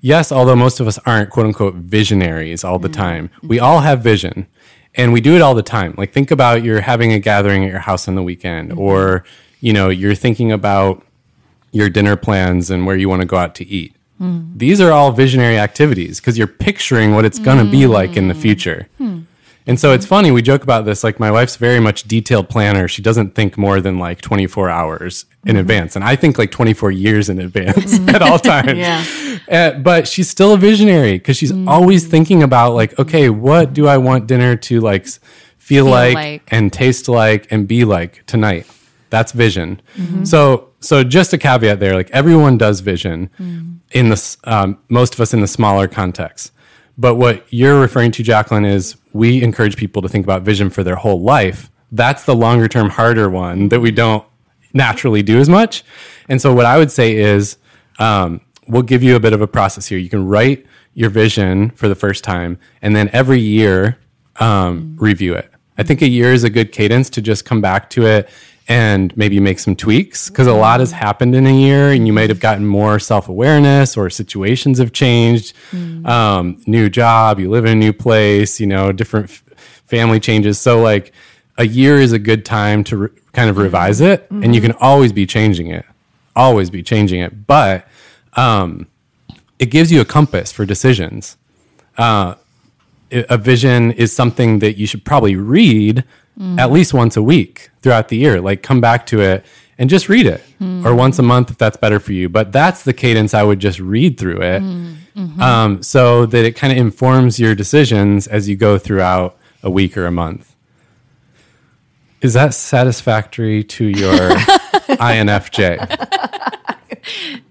yes, 0.00 0.32
although 0.32 0.56
most 0.56 0.80
of 0.80 0.86
us 0.86 0.98
aren't 1.06 1.30
quote 1.30 1.46
unquote 1.46 1.74
visionaries 1.74 2.64
all 2.64 2.78
the 2.78 2.88
mm-hmm. 2.88 3.00
time, 3.00 3.30
we 3.42 3.60
all 3.60 3.80
have 3.80 4.02
vision 4.02 4.46
and 4.94 5.12
we 5.12 5.20
do 5.20 5.34
it 5.36 5.42
all 5.42 5.54
the 5.54 5.62
time. 5.62 5.94
Like, 5.96 6.12
think 6.12 6.30
about 6.30 6.64
you're 6.64 6.80
having 6.80 7.12
a 7.12 7.18
gathering 7.18 7.64
at 7.64 7.70
your 7.70 7.80
house 7.80 8.08
on 8.08 8.14
the 8.14 8.22
weekend, 8.22 8.70
mm-hmm. 8.70 8.80
or, 8.80 9.24
you 9.60 9.72
know, 9.72 9.88
you're 9.88 10.14
thinking 10.14 10.50
about 10.50 11.04
your 11.72 11.88
dinner 11.88 12.16
plans 12.16 12.70
and 12.70 12.86
where 12.86 12.96
you 12.96 13.08
want 13.08 13.22
to 13.22 13.26
go 13.26 13.36
out 13.36 13.54
to 13.56 13.66
eat. 13.66 13.94
Mm. 14.20 14.58
These 14.58 14.80
are 14.80 14.90
all 14.90 15.12
visionary 15.12 15.58
activities 15.58 16.20
because 16.20 16.36
you're 16.36 16.46
picturing 16.46 17.14
what 17.14 17.24
it's 17.24 17.38
going 17.38 17.64
to 17.64 17.70
be 17.70 17.86
like 17.86 18.16
in 18.16 18.28
the 18.28 18.34
mm. 18.34 18.42
future. 18.42 18.88
Hmm. 18.98 19.20
And 19.66 19.78
so 19.78 19.92
it's 19.92 20.06
funny, 20.06 20.30
we 20.30 20.42
joke 20.42 20.62
about 20.62 20.84
this. 20.84 21.04
Like, 21.04 21.20
my 21.20 21.30
wife's 21.30 21.56
very 21.56 21.80
much 21.80 22.04
detailed 22.04 22.48
planner. 22.48 22.88
She 22.88 23.02
doesn't 23.02 23.34
think 23.34 23.58
more 23.58 23.80
than 23.80 23.98
like 23.98 24.20
24 24.20 24.70
hours 24.70 25.26
in 25.44 25.50
mm-hmm. 25.50 25.60
advance. 25.60 25.96
And 25.96 26.04
I 26.04 26.16
think 26.16 26.38
like 26.38 26.50
24 26.50 26.90
years 26.90 27.28
in 27.28 27.38
advance 27.38 27.98
mm-hmm. 27.98 28.08
at 28.08 28.22
all 28.22 28.38
times. 28.54 28.78
Yeah. 28.78 29.04
Uh, 29.50 29.78
but 29.78 30.08
she's 30.08 30.28
still 30.28 30.54
a 30.54 30.56
visionary 30.56 31.12
because 31.12 31.36
she's 31.36 31.52
mm-hmm. 31.52 31.68
always 31.68 32.06
thinking 32.06 32.42
about, 32.42 32.74
like, 32.74 32.98
okay, 32.98 33.28
what 33.30 33.72
do 33.72 33.86
I 33.86 33.98
want 33.98 34.26
dinner 34.26 34.56
to 34.56 34.80
like 34.80 35.02
s- 35.02 35.20
feel, 35.58 35.84
like, 35.84 36.14
like. 36.14 36.42
and 36.48 36.72
taste 36.72 37.08
like 37.08 37.50
and 37.52 37.68
be 37.68 37.84
like 37.84 38.24
tonight? 38.26 38.66
That's 39.10 39.32
vision. 39.32 39.82
So, 40.24 40.68
so 40.80 41.02
just 41.02 41.32
a 41.32 41.38
caveat 41.38 41.80
there, 41.80 41.94
like 41.94 42.10
everyone 42.12 42.58
does 42.58 42.80
vision 42.80 43.28
in 43.90 44.08
the, 44.08 44.36
um, 44.44 44.78
most 44.88 45.14
of 45.14 45.20
us 45.20 45.34
in 45.34 45.40
the 45.40 45.48
smaller 45.48 45.88
context. 45.88 46.52
But 47.00 47.14
what 47.14 47.50
you're 47.50 47.80
referring 47.80 48.10
to, 48.12 48.22
Jacqueline, 48.22 48.66
is 48.66 48.94
we 49.14 49.42
encourage 49.42 49.78
people 49.78 50.02
to 50.02 50.08
think 50.08 50.26
about 50.26 50.42
vision 50.42 50.68
for 50.68 50.84
their 50.84 50.96
whole 50.96 51.22
life. 51.22 51.70
That's 51.90 52.24
the 52.24 52.36
longer 52.36 52.68
term, 52.68 52.90
harder 52.90 53.30
one 53.30 53.70
that 53.70 53.80
we 53.80 53.90
don't 53.90 54.22
naturally 54.74 55.22
do 55.22 55.38
as 55.38 55.48
much. 55.48 55.82
And 56.28 56.42
so, 56.42 56.54
what 56.54 56.66
I 56.66 56.76
would 56.76 56.92
say 56.92 57.16
is, 57.16 57.56
um, 57.98 58.42
we'll 58.68 58.82
give 58.82 59.02
you 59.02 59.16
a 59.16 59.20
bit 59.20 59.32
of 59.32 59.40
a 59.40 59.46
process 59.46 59.86
here. 59.86 59.96
You 59.96 60.10
can 60.10 60.26
write 60.26 60.66
your 60.92 61.08
vision 61.08 61.70
for 61.70 61.88
the 61.88 61.94
first 61.94 62.22
time, 62.22 62.58
and 62.82 62.94
then 62.94 63.08
every 63.14 63.40
year 63.40 63.96
um, 64.36 64.94
review 65.00 65.34
it. 65.34 65.50
I 65.78 65.82
think 65.82 66.02
a 66.02 66.08
year 66.08 66.34
is 66.34 66.44
a 66.44 66.50
good 66.50 66.70
cadence 66.70 67.08
to 67.10 67.22
just 67.22 67.46
come 67.46 67.62
back 67.62 67.88
to 67.90 68.04
it 68.04 68.28
and 68.70 69.14
maybe 69.16 69.40
make 69.40 69.58
some 69.58 69.74
tweaks 69.74 70.30
because 70.30 70.46
a 70.46 70.54
lot 70.54 70.80
has 70.80 70.92
happened 70.92 71.34
in 71.34 71.46
a 71.46 71.52
year 71.52 71.90
and 71.90 72.06
you 72.06 72.12
might 72.12 72.30
have 72.30 72.40
gotten 72.40 72.64
more 72.64 72.98
self-awareness 72.98 73.96
or 73.96 74.08
situations 74.08 74.78
have 74.78 74.92
changed. 74.92 75.52
Um, 76.06 76.62
new 76.66 76.88
job 76.88 77.38
you 77.40 77.50
live 77.50 77.64
in 77.66 77.72
a 77.72 77.74
new 77.74 77.92
place 77.92 78.60
you 78.60 78.66
know 78.66 78.92
different 78.92 79.28
f- 79.28 79.44
family 79.84 80.20
changes. 80.20 80.58
So 80.58 80.80
like 80.80 81.12
a 81.58 81.66
year 81.66 81.98
is 81.98 82.12
a 82.12 82.18
good 82.18 82.44
time 82.44 82.84
to 82.84 82.96
re- 82.96 83.08
kind 83.32 83.50
of 83.50 83.58
revise 83.58 84.00
it 84.00 84.26
and 84.30 84.54
you 84.54 84.60
can 84.60 84.72
always 84.72 85.12
be 85.12 85.26
changing 85.26 85.66
it 85.66 85.84
always 86.36 86.70
be 86.70 86.82
changing 86.82 87.20
it. 87.20 87.46
But 87.46 87.86
um, 88.34 88.86
it 89.58 89.66
gives 89.66 89.92
you 89.92 90.00
a 90.00 90.04
compass 90.04 90.52
for 90.52 90.64
decisions. 90.64 91.36
Uh, 91.98 92.36
a 93.12 93.36
vision 93.36 93.90
is 93.92 94.14
something 94.14 94.60
that 94.60 94.78
you 94.78 94.86
should 94.86 95.04
probably 95.04 95.34
read 95.36 96.04
at 96.58 96.70
least 96.72 96.94
once 96.94 97.16
a 97.16 97.22
week 97.22 97.70
throughout 97.82 98.08
the 98.08 98.16
year. 98.16 98.40
Like 98.40 98.62
come 98.62 98.80
back 98.80 99.06
to 99.06 99.20
it 99.20 99.44
and 99.78 99.88
just 99.90 100.08
read 100.08 100.26
it, 100.26 100.42
or 100.84 100.94
once 100.94 101.18
a 101.18 101.22
month 101.22 101.50
if 101.50 101.58
that's 101.58 101.76
better 101.76 101.98
for 102.00 102.12
you. 102.12 102.28
But 102.28 102.52
that's 102.52 102.82
the 102.82 102.92
cadence 102.92 103.34
I 103.34 103.42
would 103.42 103.60
just 103.60 103.78
read 103.80 104.18
through 104.18 104.42
it, 104.42 104.62
um, 105.40 105.82
so 105.82 106.26
that 106.26 106.44
it 106.44 106.56
kind 106.56 106.72
of 106.72 106.78
informs 106.78 107.38
your 107.40 107.54
decisions 107.54 108.26
as 108.26 108.48
you 108.48 108.56
go 108.56 108.78
throughout 108.78 109.36
a 109.62 109.70
week 109.70 109.96
or 109.96 110.06
a 110.06 110.10
month. 110.10 110.54
Is 112.22 112.34
that 112.34 112.52
satisfactory 112.54 113.64
to 113.64 113.84
your 113.86 114.12
INFJ? 115.00 115.78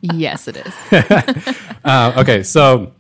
Yes, 0.02 0.48
it 0.48 0.58
is. 0.58 1.56
Uh, 1.86 2.12
okay, 2.18 2.44
so 2.44 2.92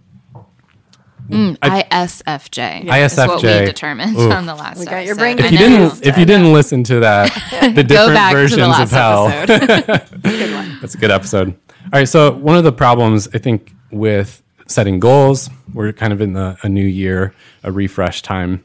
Mm, 1.29 1.57
ISFJ. 1.59 3.05
Is 3.05 3.17
what 3.17 3.43
we 3.43 3.50
determined 3.65 4.17
Oof. 4.17 4.31
on 4.31 4.45
the 4.45 4.55
last 4.55 4.79
We 4.79 4.86
got 4.86 5.05
your 5.05 5.19
episode. 5.19 5.19
brain 5.19 5.39
if 5.39 5.51
you 5.51 5.57
didn't 5.57 6.05
if 6.05 6.17
you 6.17 6.25
didn't 6.25 6.51
listen 6.53 6.83
to 6.86 7.00
that, 7.01 7.31
the 7.75 7.83
go 7.83 7.83
different 7.83 8.13
back 8.15 8.31
to 8.31 8.36
the 8.38 8.41
versions 8.41 8.62
last 8.67 8.81
of 8.81 8.91
hell. 8.91 9.27
episode. 9.27 10.19
That's 10.81 10.95
a 10.95 10.98
good 10.98 11.12
episode. 11.12 11.50
All 11.50 11.89
right. 11.93 12.07
So 12.07 12.31
one 12.31 12.57
of 12.57 12.63
the 12.63 12.71
problems 12.71 13.27
I 13.33 13.38
think 13.38 13.74
with 13.91 14.41
setting 14.67 15.00
goals, 15.00 15.50
we're 15.74 15.91
kind 15.93 16.13
of 16.13 16.21
in 16.21 16.33
the 16.33 16.57
a 16.63 16.69
new 16.69 16.86
year, 16.86 17.33
a 17.63 17.71
refresh 17.71 18.21
time 18.21 18.63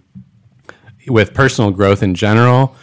with 1.06 1.34
personal 1.34 1.70
growth 1.70 2.02
in 2.02 2.14
general. 2.14 2.74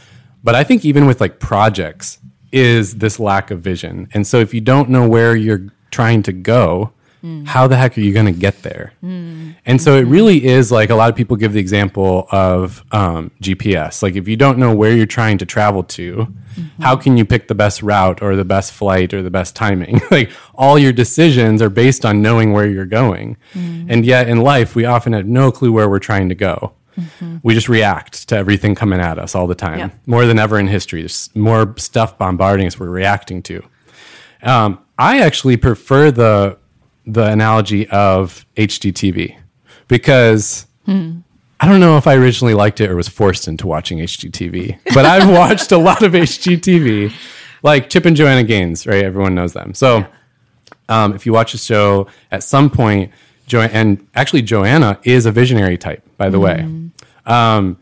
but 0.43 0.53
I 0.55 0.63
think 0.63 0.85
even 0.85 1.05
with 1.07 1.19
like 1.21 1.39
projects 1.39 2.19
is 2.51 2.97
this 2.97 3.19
lack 3.19 3.49
of 3.51 3.61
vision. 3.61 4.07
And 4.13 4.27
so 4.27 4.37
if 4.39 4.53
you 4.53 4.61
don't 4.61 4.89
know 4.89 5.07
where 5.07 5.35
you're 5.35 5.67
trying 5.89 6.21
to 6.23 6.31
go, 6.33 6.91
how 7.45 7.67
the 7.67 7.75
heck 7.77 7.97
are 7.97 8.01
you 8.01 8.13
going 8.13 8.25
to 8.25 8.31
get 8.31 8.63
there? 8.63 8.93
And 9.03 9.79
so 9.81 9.95
it 9.97 10.03
really 10.07 10.43
is 10.45 10.71
like 10.71 10.89
a 10.89 10.95
lot 10.95 11.09
of 11.09 11.15
people 11.15 11.35
give 11.37 11.53
the 11.53 11.59
example 11.59 12.27
of 12.31 12.83
um, 12.91 13.29
GPS. 13.41 14.01
Like 14.01 14.15
if 14.15 14.27
you 14.27 14.35
don't 14.35 14.57
know 14.57 14.73
where 14.75 14.91
you're 14.95 15.05
trying 15.05 15.37
to 15.39 15.45
travel 15.45 15.83
to, 15.83 16.33
how 16.79 16.95
can 16.95 17.17
you 17.17 17.25
pick 17.25 17.47
the 17.47 17.55
best 17.55 17.83
route 17.83 18.21
or 18.21 18.35
the 18.35 18.45
best 18.45 18.73
flight 18.73 19.13
or 19.13 19.21
the 19.21 19.29
best 19.31 19.55
timing? 19.55 20.01
like 20.11 20.31
all 20.55 20.79
your 20.79 20.91
decisions 20.93 21.61
are 21.61 21.69
based 21.69 22.05
on 22.05 22.21
knowing 22.21 22.53
where 22.53 22.67
you're 22.67 22.85
going. 22.85 23.37
And 23.53 24.05
yet 24.05 24.27
in 24.27 24.41
life, 24.41 24.75
we 24.75 24.85
often 24.85 25.13
have 25.13 25.27
no 25.27 25.51
clue 25.51 25.71
where 25.71 25.89
we're 25.89 25.99
trying 25.99 26.29
to 26.29 26.35
go. 26.35 26.73
We 27.43 27.53
just 27.53 27.69
react 27.69 28.27
to 28.29 28.35
everything 28.35 28.75
coming 28.75 28.99
at 28.99 29.17
us 29.17 29.33
all 29.35 29.47
the 29.47 29.55
time, 29.55 29.79
Yeah. 29.79 29.89
more 30.05 30.25
than 30.25 30.37
ever 30.37 30.59
in 30.59 30.67
history. 30.67 31.01
There's 31.01 31.29
more 31.35 31.73
stuff 31.77 32.17
bombarding 32.17 32.67
us 32.67 32.79
we're 32.79 32.89
reacting 32.89 33.41
to. 33.43 33.63
Um, 34.43 34.79
I 34.97 35.19
actually 35.21 35.57
prefer 35.57 36.11
the 36.11 36.57
the 37.05 37.25
analogy 37.25 37.87
of 37.89 38.45
HGTV 38.57 39.37
because 39.87 40.67
I 41.59 41.67
don't 41.67 41.79
know 41.79 41.97
if 41.97 42.07
I 42.07 42.15
originally 42.15 42.53
liked 42.53 42.81
it 42.81 42.89
or 42.89 42.95
was 42.95 43.07
forced 43.07 43.47
into 43.47 43.67
watching 43.67 43.99
HGTV, 43.99 44.79
but 44.93 45.05
I've 45.05 45.29
watched 45.29 45.71
a 45.71 45.77
lot 45.77 46.01
of 46.03 46.13
HGTV, 46.13 47.13
like 47.63 47.89
Chip 47.89 48.05
and 48.05 48.15
Joanna 48.15 48.43
Gaines, 48.43 48.87
right? 48.87 49.03
Everyone 49.03 49.35
knows 49.35 49.53
them. 49.53 49.73
So 49.73 50.05
um, 50.89 51.13
if 51.13 51.25
you 51.25 51.33
watch 51.33 51.51
the 51.53 51.57
show, 51.57 52.07
at 52.31 52.43
some 52.43 52.69
point, 52.69 53.11
jo- 53.47 53.61
and 53.61 54.05
actually 54.15 54.41
Joanna 54.41 54.99
is 55.03 55.25
a 55.25 55.31
visionary 55.31 55.77
type, 55.77 56.03
by 56.17 56.29
the 56.29 56.39
way. 56.39 56.65
Um, 57.25 57.77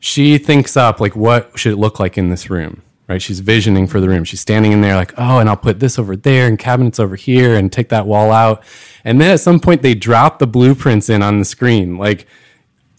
she 0.00 0.36
thinks 0.38 0.76
up 0.76 1.00
like 1.00 1.16
what 1.16 1.50
should 1.58 1.72
it 1.72 1.76
look 1.76 1.98
like 1.98 2.18
in 2.18 2.28
this 2.28 2.50
room, 2.50 2.82
right? 3.08 3.20
She's 3.20 3.40
visioning 3.40 3.86
for 3.86 4.00
the 4.00 4.08
room. 4.08 4.24
She's 4.24 4.40
standing 4.40 4.72
in 4.72 4.80
there 4.80 4.94
like, 4.94 5.12
oh, 5.18 5.38
and 5.38 5.48
I'll 5.48 5.56
put 5.56 5.80
this 5.80 5.98
over 5.98 6.16
there 6.16 6.46
and 6.46 6.58
cabinets 6.58 6.98
over 6.98 7.16
here 7.16 7.54
and 7.54 7.72
take 7.72 7.88
that 7.90 8.06
wall 8.06 8.30
out. 8.30 8.62
And 9.04 9.20
then 9.20 9.30
at 9.30 9.40
some 9.40 9.60
point 9.60 9.82
they 9.82 9.94
drop 9.94 10.38
the 10.38 10.46
blueprints 10.46 11.08
in 11.08 11.22
on 11.22 11.38
the 11.38 11.44
screen, 11.44 11.98
like 11.98 12.26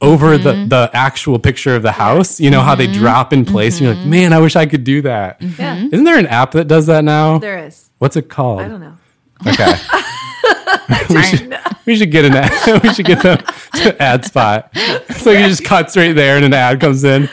over 0.01 0.37
the, 0.37 0.53
mm-hmm. 0.53 0.69
the 0.69 0.89
actual 0.93 1.39
picture 1.39 1.75
of 1.75 1.81
the 1.81 1.93
house. 1.93 2.39
You 2.39 2.51
know 2.51 2.61
how 2.61 2.75
they 2.75 2.87
mm-hmm. 2.87 2.99
drop 2.99 3.33
in 3.33 3.45
place. 3.45 3.75
And 3.75 3.85
you're 3.85 3.93
like, 3.93 4.01
mm-hmm. 4.01 4.11
man, 4.11 4.33
I 4.33 4.39
wish 4.39 4.55
I 4.55 4.65
could 4.65 4.83
do 4.83 5.01
that. 5.03 5.41
Yeah. 5.41 5.83
Isn't 5.91 6.03
there 6.03 6.19
an 6.19 6.27
app 6.27 6.51
that 6.51 6.67
does 6.67 6.85
that 6.87 7.03
now? 7.03 7.39
There 7.39 7.65
is. 7.65 7.89
What's 7.97 8.15
it 8.15 8.29
called? 8.29 8.61
I 8.61 8.67
don't 8.67 8.81
know. 8.81 8.97
Okay. 9.47 9.75
we, 11.09 11.23
should, 11.23 11.57
we 11.85 11.95
should 11.95 12.11
get 12.11 12.25
an 12.25 12.35
ad. 12.35 12.83
we 12.83 12.93
should 12.93 13.05
get 13.05 13.21
the, 13.21 13.37
the 13.73 13.95
ad 14.01 14.25
spot. 14.25 14.75
So 15.17 15.31
you 15.31 15.47
just 15.47 15.63
cuts 15.63 15.97
right 15.97 16.13
there 16.13 16.35
and 16.35 16.45
an 16.45 16.53
ad 16.53 16.79
comes 16.79 17.03
in. 17.03 17.29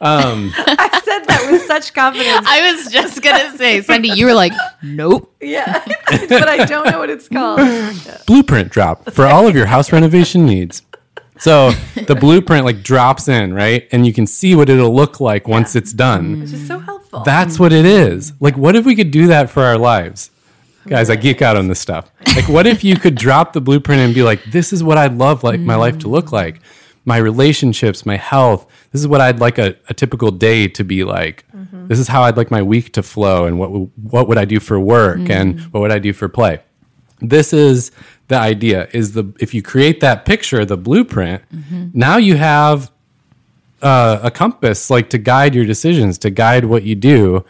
Um, 0.00 0.52
I 0.56 1.00
said 1.04 1.24
that 1.24 1.48
with 1.50 1.62
such 1.62 1.92
confidence. 1.92 2.46
I 2.46 2.72
was 2.72 2.90
just 2.90 3.22
gonna 3.22 3.56
say, 3.56 3.82
Cindy, 3.82 4.08
you 4.08 4.26
were 4.26 4.34
like, 4.34 4.52
nope. 4.82 5.34
Yeah. 5.40 5.84
but 6.10 6.48
I 6.48 6.64
don't 6.64 6.90
know 6.90 6.98
what 6.98 7.10
it's 7.10 7.28
called. 7.28 7.60
Blueprint 8.26 8.70
drop 8.70 9.10
for 9.12 9.26
all 9.26 9.46
of 9.46 9.54
your 9.54 9.66
house 9.66 9.92
renovation 9.92 10.46
needs. 10.46 10.82
So 11.38 11.70
the 11.94 12.14
blueprint 12.14 12.66
like 12.66 12.82
drops 12.82 13.26
in, 13.26 13.54
right? 13.54 13.88
And 13.92 14.06
you 14.06 14.12
can 14.12 14.26
see 14.26 14.54
what 14.54 14.68
it'll 14.68 14.94
look 14.94 15.20
like 15.20 15.48
once 15.48 15.74
it's 15.74 15.92
done. 15.92 16.40
Which 16.40 16.52
is 16.52 16.66
so 16.66 16.78
helpful. 16.78 17.20
That's 17.20 17.58
what 17.58 17.72
it 17.72 17.86
is. 17.86 18.34
Like, 18.40 18.58
what 18.58 18.76
if 18.76 18.84
we 18.84 18.94
could 18.94 19.10
do 19.10 19.26
that 19.28 19.48
for 19.48 19.62
our 19.62 19.78
lives? 19.78 20.30
Guys, 20.86 21.08
I 21.08 21.16
geek 21.16 21.40
out 21.40 21.56
on 21.56 21.68
this 21.68 21.80
stuff. 21.80 22.10
Like, 22.34 22.48
what 22.48 22.66
if 22.66 22.84
you 22.84 22.96
could 22.96 23.14
drop 23.14 23.54
the 23.54 23.60
blueprint 23.60 24.00
and 24.00 24.14
be 24.14 24.22
like, 24.22 24.42
this 24.50 24.72
is 24.72 24.82
what 24.84 24.98
I'd 24.98 25.14
love 25.14 25.42
like 25.42 25.60
my 25.60 25.76
life 25.76 25.98
to 26.00 26.08
look 26.08 26.30
like? 26.30 26.60
My 27.10 27.16
relationships, 27.16 28.06
my 28.06 28.16
health. 28.16 28.62
This 28.92 29.00
is 29.00 29.08
what 29.08 29.20
I'd 29.20 29.40
like 29.40 29.58
a, 29.58 29.76
a 29.88 29.94
typical 29.94 30.30
day 30.30 30.68
to 30.68 30.84
be 30.84 31.04
like. 31.04 31.44
Mm-hmm. 31.54 31.88
This 31.88 31.98
is 31.98 32.08
how 32.08 32.22
I'd 32.22 32.36
like 32.36 32.50
my 32.50 32.62
week 32.62 32.92
to 32.92 33.02
flow 33.02 33.46
and 33.46 33.58
what 33.58 33.66
w- 33.66 33.90
what 34.14 34.28
would 34.28 34.38
I 34.38 34.44
do 34.44 34.60
for 34.60 34.78
work 34.78 35.18
mm-hmm. 35.18 35.32
and 35.32 35.60
what 35.72 35.80
would 35.80 35.92
I 35.92 35.98
do 35.98 36.12
for 36.12 36.28
play? 36.28 36.60
This 37.20 37.52
is 37.52 37.90
the 38.28 38.38
idea 38.38 38.88
is 38.92 39.12
the 39.12 39.24
if 39.40 39.54
you 39.54 39.62
create 39.62 39.98
that 40.00 40.24
picture, 40.24 40.64
the 40.64 40.76
blueprint, 40.76 41.42
mm-hmm. 41.52 41.88
now 41.92 42.16
you 42.16 42.36
have 42.36 42.90
uh, 43.82 44.20
a 44.22 44.30
compass 44.30 44.90
like 44.90 45.10
to 45.10 45.18
guide 45.18 45.54
your 45.54 45.64
decisions 45.64 46.18
to 46.18 46.30
guide 46.30 46.64
what 46.66 46.82
you 46.82 46.94
do 46.94 47.44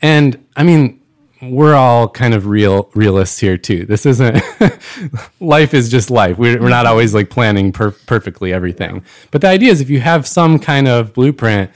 and 0.00 0.44
i 0.56 0.62
mean 0.62 1.00
we're 1.50 1.74
all 1.74 2.08
kind 2.08 2.34
of 2.34 2.46
real 2.46 2.90
realists 2.94 3.38
here 3.38 3.56
too 3.56 3.84
this 3.86 4.06
isn't 4.06 4.42
life 5.40 5.74
is 5.74 5.88
just 5.88 6.10
life 6.10 6.38
we're, 6.38 6.60
we're 6.60 6.68
not 6.68 6.84
mm-hmm. 6.84 6.92
always 6.92 7.14
like 7.14 7.30
planning 7.30 7.72
per- 7.72 7.90
perfectly 7.90 8.52
everything 8.52 9.04
but 9.30 9.40
the 9.40 9.48
idea 9.48 9.70
is 9.70 9.80
if 9.80 9.90
you 9.90 10.00
have 10.00 10.26
some 10.26 10.58
kind 10.58 10.88
of 10.88 11.12
blueprint 11.12 11.70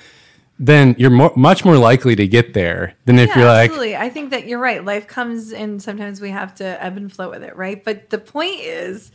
then 0.62 0.94
you're 0.98 1.10
more, 1.10 1.32
much 1.34 1.64
more 1.64 1.78
likely 1.78 2.14
to 2.14 2.28
get 2.28 2.52
there 2.52 2.92
than 3.06 3.18
if 3.18 3.30
yeah, 3.30 3.38
you're 3.38 3.48
like 3.48 3.70
absolutely. 3.70 3.96
I 3.96 4.10
think 4.10 4.30
that 4.30 4.46
you're 4.46 4.58
right. 4.58 4.84
Life 4.84 5.06
comes 5.06 5.54
and 5.54 5.82
sometimes 5.82 6.20
we 6.20 6.28
have 6.30 6.54
to 6.56 6.84
ebb 6.84 6.98
and 6.98 7.10
flow 7.10 7.30
with 7.30 7.42
it, 7.42 7.56
right? 7.56 7.82
But 7.82 8.10
the 8.10 8.18
point 8.18 8.60
is, 8.60 9.10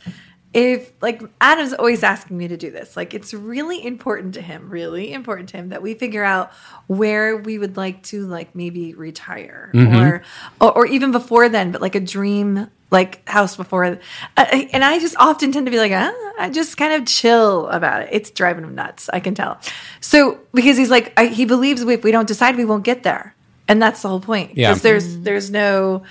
if 0.56 0.90
like 1.02 1.20
Adam's 1.38 1.74
always 1.74 2.02
asking 2.02 2.38
me 2.38 2.48
to 2.48 2.56
do 2.56 2.70
this, 2.70 2.96
like 2.96 3.12
it's 3.12 3.34
really 3.34 3.84
important 3.84 4.32
to 4.34 4.40
him, 4.40 4.70
really 4.70 5.12
important 5.12 5.50
to 5.50 5.58
him 5.58 5.68
that 5.68 5.82
we 5.82 5.92
figure 5.92 6.24
out 6.24 6.50
where 6.86 7.36
we 7.36 7.58
would 7.58 7.76
like 7.76 8.02
to 8.04 8.26
like 8.26 8.54
maybe 8.54 8.94
retire 8.94 9.70
or, 9.74 10.22
or 10.60 10.72
or 10.78 10.86
even 10.86 11.12
before 11.12 11.50
then, 11.50 11.72
but 11.72 11.82
like 11.82 11.94
a 11.94 12.00
dream 12.00 12.68
like 12.90 13.28
house 13.28 13.54
before. 13.54 13.84
Uh, 13.84 14.44
and 14.72 14.82
I 14.82 14.98
just 14.98 15.14
often 15.18 15.52
tend 15.52 15.66
to 15.66 15.70
be 15.70 15.78
like, 15.78 15.92
I 15.92 16.48
just 16.50 16.78
kind 16.78 16.94
of 16.94 17.06
chill 17.06 17.68
about 17.68 18.02
it. 18.02 18.08
It's 18.12 18.30
driving 18.30 18.64
him 18.64 18.74
nuts. 18.74 19.10
I 19.12 19.20
can 19.20 19.34
tell. 19.34 19.58
So 20.00 20.38
because 20.54 20.78
he's 20.78 20.90
like, 20.90 21.12
I, 21.18 21.26
he 21.26 21.44
believes 21.44 21.82
if 21.82 22.02
we 22.02 22.12
don't 22.12 22.28
decide, 22.28 22.56
we 22.56 22.64
won't 22.64 22.84
get 22.84 23.02
there, 23.02 23.34
and 23.68 23.82
that's 23.82 24.00
the 24.00 24.08
whole 24.08 24.20
point. 24.20 24.56
Yeah. 24.56 24.70
Because 24.70 24.82
there's 24.82 25.18
there's 25.18 25.50
no, 25.50 26.04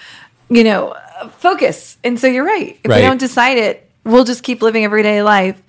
you 0.49 0.63
know, 0.63 0.93
focus. 1.39 1.97
And 2.03 2.19
so 2.19 2.27
you're 2.27 2.45
right. 2.45 2.77
If 2.83 2.91
Right. 2.91 3.01
we 3.01 3.07
don't 3.07 3.19
decide 3.19 3.57
it, 3.57 3.84
we'll 4.05 4.23
just 4.23 4.43
keep 4.43 4.61
living 4.61 4.85
everyday 4.85 5.21
life. 5.21 5.61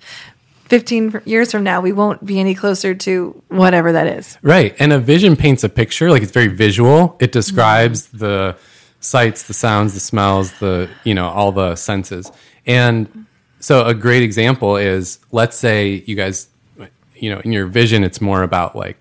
15 0.69 1.21
years 1.25 1.51
from 1.51 1.63
now, 1.63 1.79
we 1.81 1.91
won't 1.91 2.25
be 2.25 2.39
any 2.39 2.53
closer 2.53 2.93
to 2.93 3.41
whatever 3.47 3.93
that 3.93 4.07
is. 4.07 4.37
Right. 4.41 4.75
And 4.79 4.91
a 4.91 4.99
vision 4.99 5.35
paints 5.35 5.63
a 5.63 5.69
picture, 5.69 6.11
like 6.11 6.21
it's 6.21 6.31
very 6.31 6.47
visual. 6.47 7.15
It 7.19 7.31
describes 7.31 8.07
the 8.07 8.57
sights, 8.99 9.43
the 9.43 9.53
sounds, 9.53 9.93
the 9.93 9.99
smells, 9.99 10.51
the, 10.59 10.89
you 11.03 11.13
know, 11.13 11.27
all 11.29 11.51
the 11.51 11.75
senses. 11.75 12.31
And 12.65 13.25
so 13.59 13.85
a 13.85 13.93
great 13.93 14.23
example 14.23 14.75
is 14.75 15.19
let's 15.31 15.57
say 15.57 16.03
you 16.05 16.15
guys, 16.15 16.49
you 17.15 17.33
know, 17.33 17.39
in 17.39 17.53
your 17.53 17.67
vision, 17.67 18.03
it's 18.03 18.19
more 18.19 18.43
about 18.43 18.75
like 18.75 18.97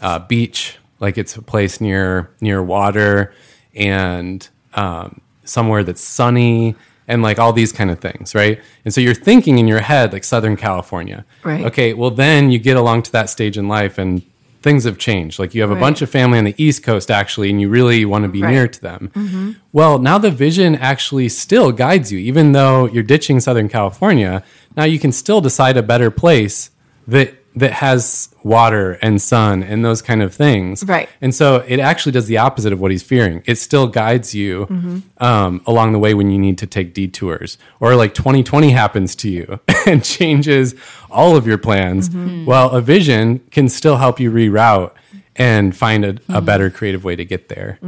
uh, 0.00 0.20
beach, 0.20 0.78
like 1.00 1.18
it's 1.18 1.36
a 1.36 1.42
place 1.42 1.82
near, 1.82 2.30
near 2.40 2.62
water 2.62 3.34
and 3.74 4.48
um, 4.72 5.20
somewhere 5.44 5.84
that's 5.84 6.02
sunny 6.02 6.76
and 7.10 7.22
like 7.22 7.38
all 7.38 7.52
these 7.52 7.72
kind 7.72 7.90
of 7.90 7.98
things, 7.98 8.34
right? 8.34 8.60
And 8.84 8.94
so 8.94 9.00
you're 9.00 9.14
thinking 9.14 9.58
in 9.58 9.66
your 9.68 9.80
head 9.80 10.12
like 10.12 10.24
Southern 10.24 10.56
California. 10.56 11.24
Right. 11.44 11.64
Okay, 11.66 11.92
well 11.92 12.10
then 12.10 12.50
you 12.50 12.58
get 12.58 12.76
along 12.76 13.02
to 13.02 13.12
that 13.12 13.28
stage 13.28 13.58
in 13.58 13.68
life 13.68 13.98
and 13.98 14.22
things 14.62 14.84
have 14.84 14.98
changed. 14.98 15.38
Like 15.38 15.54
you 15.54 15.62
have 15.62 15.70
a 15.70 15.74
Right. 15.74 15.80
bunch 15.80 16.02
of 16.02 16.10
family 16.10 16.38
on 16.38 16.44
the 16.44 16.54
East 16.56 16.82
Coast 16.82 17.10
actually 17.10 17.48
and 17.50 17.60
you 17.60 17.68
really 17.68 18.04
want 18.04 18.24
to 18.24 18.28
be 18.28 18.42
Right. 18.42 18.52
near 18.52 18.68
to 18.68 18.80
them. 18.80 19.10
Mm-hmm. 19.14 19.50
Well, 19.72 19.98
now 19.98 20.18
the 20.18 20.30
vision 20.30 20.76
actually 20.76 21.28
still 21.30 21.72
guides 21.72 22.12
you 22.12 22.18
even 22.18 22.52
though 22.52 22.86
you're 22.86 23.02
ditching 23.02 23.40
Southern 23.40 23.68
California. 23.68 24.42
Now 24.76 24.84
you 24.84 24.98
can 24.98 25.12
still 25.12 25.40
decide 25.40 25.76
a 25.76 25.82
better 25.82 26.10
place 26.10 26.70
that 27.08 27.34
that 27.56 27.72
has 27.72 28.32
water 28.44 28.92
and 29.02 29.20
sun 29.20 29.62
and 29.62 29.84
those 29.84 30.02
kind 30.02 30.22
of 30.22 30.32
things. 30.32 30.84
Right. 30.84 31.08
And 31.20 31.34
so 31.34 31.64
it 31.66 31.80
actually 31.80 32.12
does 32.12 32.26
the 32.26 32.38
opposite 32.38 32.72
of 32.72 32.80
what 32.80 32.90
he's 32.90 33.02
fearing. 33.02 33.42
It 33.44 33.56
still 33.56 33.88
guides 33.88 34.34
you 34.34 34.66
mm-hmm. 34.66 35.24
um, 35.24 35.60
along 35.66 35.92
the 35.92 35.98
way 35.98 36.14
when 36.14 36.30
you 36.30 36.38
need 36.38 36.58
to 36.58 36.66
take 36.66 36.94
detours. 36.94 37.58
Or 37.80 37.96
like 37.96 38.14
2020 38.14 38.70
happens 38.70 39.16
to 39.16 39.28
you 39.28 39.60
and 39.86 40.04
changes 40.04 40.74
all 41.10 41.36
of 41.36 41.46
your 41.46 41.58
plans. 41.58 42.08
Mm-hmm. 42.08 42.20
Mm-hmm. 42.20 42.44
Well, 42.46 42.70
a 42.70 42.80
vision 42.80 43.40
can 43.50 43.68
still 43.68 43.96
help 43.96 44.20
you 44.20 44.30
reroute 44.30 44.92
and 45.34 45.76
find 45.76 46.04
a, 46.04 46.18
a 46.28 46.40
better 46.40 46.70
creative 46.70 47.02
way 47.02 47.16
to 47.16 47.24
get 47.24 47.48
there. 47.48 47.78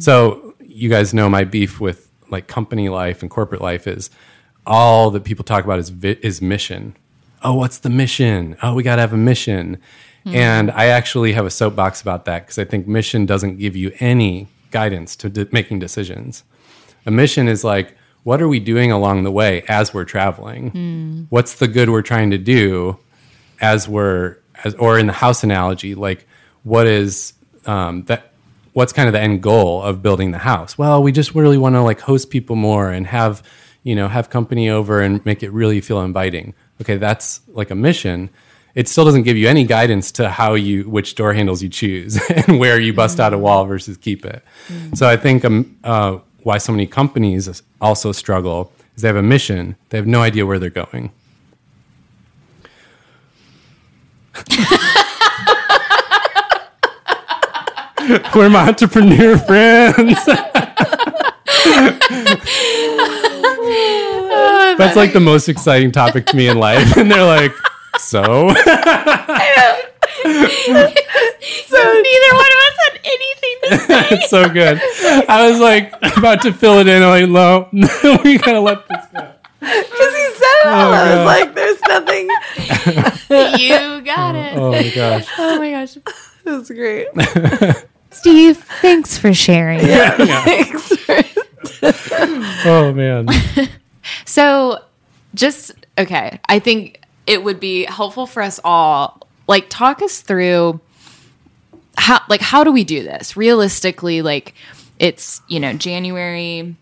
So 0.00 0.54
you 0.60 0.88
guys 0.88 1.12
know 1.12 1.28
my 1.28 1.44
beef 1.44 1.80
with 1.80 2.10
like 2.30 2.46
company 2.46 2.88
life 2.88 3.22
and 3.22 3.30
corporate 3.30 3.60
life 3.60 3.86
is 3.86 4.10
all 4.66 5.10
that 5.10 5.24
people 5.24 5.44
talk 5.44 5.64
about 5.64 5.78
is 5.78 5.90
vi- 5.90 6.18
is 6.22 6.40
mission. 6.40 6.96
Oh, 7.42 7.54
what's 7.54 7.78
the 7.78 7.90
mission? 7.90 8.56
Oh, 8.62 8.74
we 8.74 8.82
got 8.82 8.96
to 8.96 9.02
have 9.02 9.12
a 9.12 9.18
mission. 9.18 9.78
And 10.26 10.70
I 10.70 10.86
actually 10.86 11.32
have 11.32 11.46
a 11.46 11.50
soapbox 11.50 12.02
about 12.02 12.26
that 12.26 12.42
because 12.42 12.58
I 12.58 12.64
think 12.64 12.86
mission 12.86 13.24
doesn't 13.26 13.56
give 13.56 13.74
you 13.74 13.92
any 14.00 14.48
guidance 14.70 15.16
to 15.16 15.28
de- 15.30 15.48
making 15.50 15.78
decisions. 15.78 16.44
A 17.06 17.10
mission 17.10 17.48
is 17.48 17.64
like, 17.64 17.96
what 18.22 18.42
are 18.42 18.48
we 18.48 18.60
doing 18.60 18.92
along 18.92 19.24
the 19.24 19.32
way 19.32 19.62
as 19.66 19.94
we're 19.94 20.04
traveling? 20.04 21.26
What's 21.30 21.54
the 21.54 21.66
good 21.66 21.88
we're 21.88 22.02
trying 22.02 22.30
to 22.32 22.38
do 22.38 22.98
as 23.60 23.88
we're, 23.88 24.36
as, 24.62 24.74
or 24.74 24.98
in 24.98 25.06
the 25.06 25.14
house 25.14 25.42
analogy, 25.42 25.94
like, 25.94 26.26
what 26.64 26.86
is 26.86 27.32
um, 27.64 28.04
that? 28.04 28.32
What's 28.72 28.92
kind 28.92 29.08
of 29.08 29.14
the 29.14 29.20
end 29.20 29.42
goal 29.42 29.82
of 29.82 30.02
building 30.02 30.30
the 30.30 30.38
house? 30.38 30.78
Well, 30.78 31.02
we 31.02 31.10
just 31.12 31.34
really 31.34 31.58
want 31.58 31.74
to 31.74 31.80
like 31.80 32.00
host 32.00 32.30
people 32.30 32.54
more 32.54 32.90
and 32.90 33.06
have, 33.06 33.42
you 33.82 33.96
know, 33.96 34.06
have 34.06 34.30
company 34.30 34.68
over 34.68 35.00
and 35.00 35.24
make 35.24 35.42
it 35.42 35.50
really 35.50 35.80
feel 35.80 36.02
inviting. 36.02 36.54
Okay, 36.80 36.96
that's 36.96 37.40
like 37.48 37.70
a 37.70 37.74
mission. 37.74 38.30
it 38.74 38.88
still 38.88 39.04
doesn't 39.04 39.24
give 39.24 39.36
you 39.36 39.48
any 39.48 39.64
guidance 39.64 40.10
to 40.12 40.30
how 40.30 40.54
you 40.54 40.88
which 40.88 41.14
door 41.14 41.34
handles 41.34 41.62
you 41.62 41.68
choose 41.68 42.18
and 42.30 42.58
where 42.58 42.80
you 42.80 42.92
bust 42.92 43.20
out 43.20 43.32
a 43.34 43.38
wall 43.38 43.64
versus 43.66 43.96
keep 43.96 44.24
it. 44.24 44.42
So 44.94 45.08
I 45.08 45.16
think 45.16 45.44
um, 45.44 45.76
uh, 45.84 46.18
why 46.42 46.58
so 46.58 46.72
many 46.72 46.86
companies 46.86 47.62
also 47.80 48.12
struggle 48.12 48.72
is 48.96 49.02
they 49.02 49.08
have 49.08 49.16
a 49.16 49.22
mission, 49.22 49.76
they 49.90 49.98
have 49.98 50.06
no 50.06 50.22
idea 50.22 50.46
where 50.46 50.58
they're 50.58 50.70
going. 50.70 51.10
We're 58.34 58.48
my 58.48 58.66
entrepreneur 58.68 59.36
friends. 59.38 60.18
That's 64.76 64.96
like 64.96 65.12
the 65.12 65.20
most 65.20 65.48
exciting 65.48 65.92
topic 65.92 66.26
to 66.26 66.36
me 66.36 66.48
in 66.48 66.58
life. 66.58 66.96
And 66.96 67.10
they're 67.10 67.24
like, 67.24 67.52
so? 67.98 68.22
so 68.22 68.32
neither 72.02 72.32
one 72.32 72.50
of 72.50 72.60
us 72.66 72.76
had 72.78 73.00
anything 73.04 73.56
to 73.62 73.78
say. 73.86 74.06
it's 74.16 74.30
so 74.30 74.48
good. 74.48 74.80
I 75.28 75.48
was 75.50 75.60
like 75.60 75.92
about 76.16 76.42
to 76.42 76.52
fill 76.52 76.78
it 76.78 76.88
in. 76.88 77.02
I'm 77.02 77.30
like, 77.30 77.70
no, 77.72 78.18
we 78.24 78.38
gotta 78.38 78.60
let 78.60 78.86
this 78.88 79.04
go. 79.12 79.32
Because 79.60 80.14
he 80.14 80.30
said 80.34 80.60
it 80.62 80.66
all. 80.66 80.92
I 80.92 81.16
was 81.16 81.26
like, 81.26 81.54
there's 81.54 81.80
nothing. 81.82 82.28
you 83.60 84.00
got 84.02 84.34
it. 84.34 84.56
Oh 84.56 84.72
my 84.72 84.90
gosh. 84.94 85.26
Oh 85.38 85.58
my 85.58 85.70
gosh. 85.70 85.98
That's 86.44 86.70
great. 86.70 87.08
Steve, 88.10 88.56
thanks 88.80 89.18
for 89.18 89.34
sharing. 89.34 89.80
Thanks. 89.80 90.96
for 90.96 91.22
Oh 92.64 92.92
man. 92.94 93.26
So, 94.24 94.84
just 95.34 95.72
okay. 95.98 96.40
I 96.48 96.58
think 96.58 97.02
it 97.26 97.42
would 97.42 97.60
be 97.60 97.84
helpful 97.84 98.26
for 98.26 98.42
us 98.42 98.60
all. 98.64 99.26
Like, 99.46 99.66
talk 99.68 100.02
us 100.02 100.20
through 100.20 100.80
how, 101.96 102.20
like, 102.28 102.40
how 102.40 102.62
do 102.64 102.70
we 102.70 102.84
do 102.84 103.02
this 103.02 103.36
realistically? 103.36 104.22
Like, 104.22 104.54
it's 104.98 105.42
you 105.48 105.58
know 105.58 105.72
January. 105.72 106.76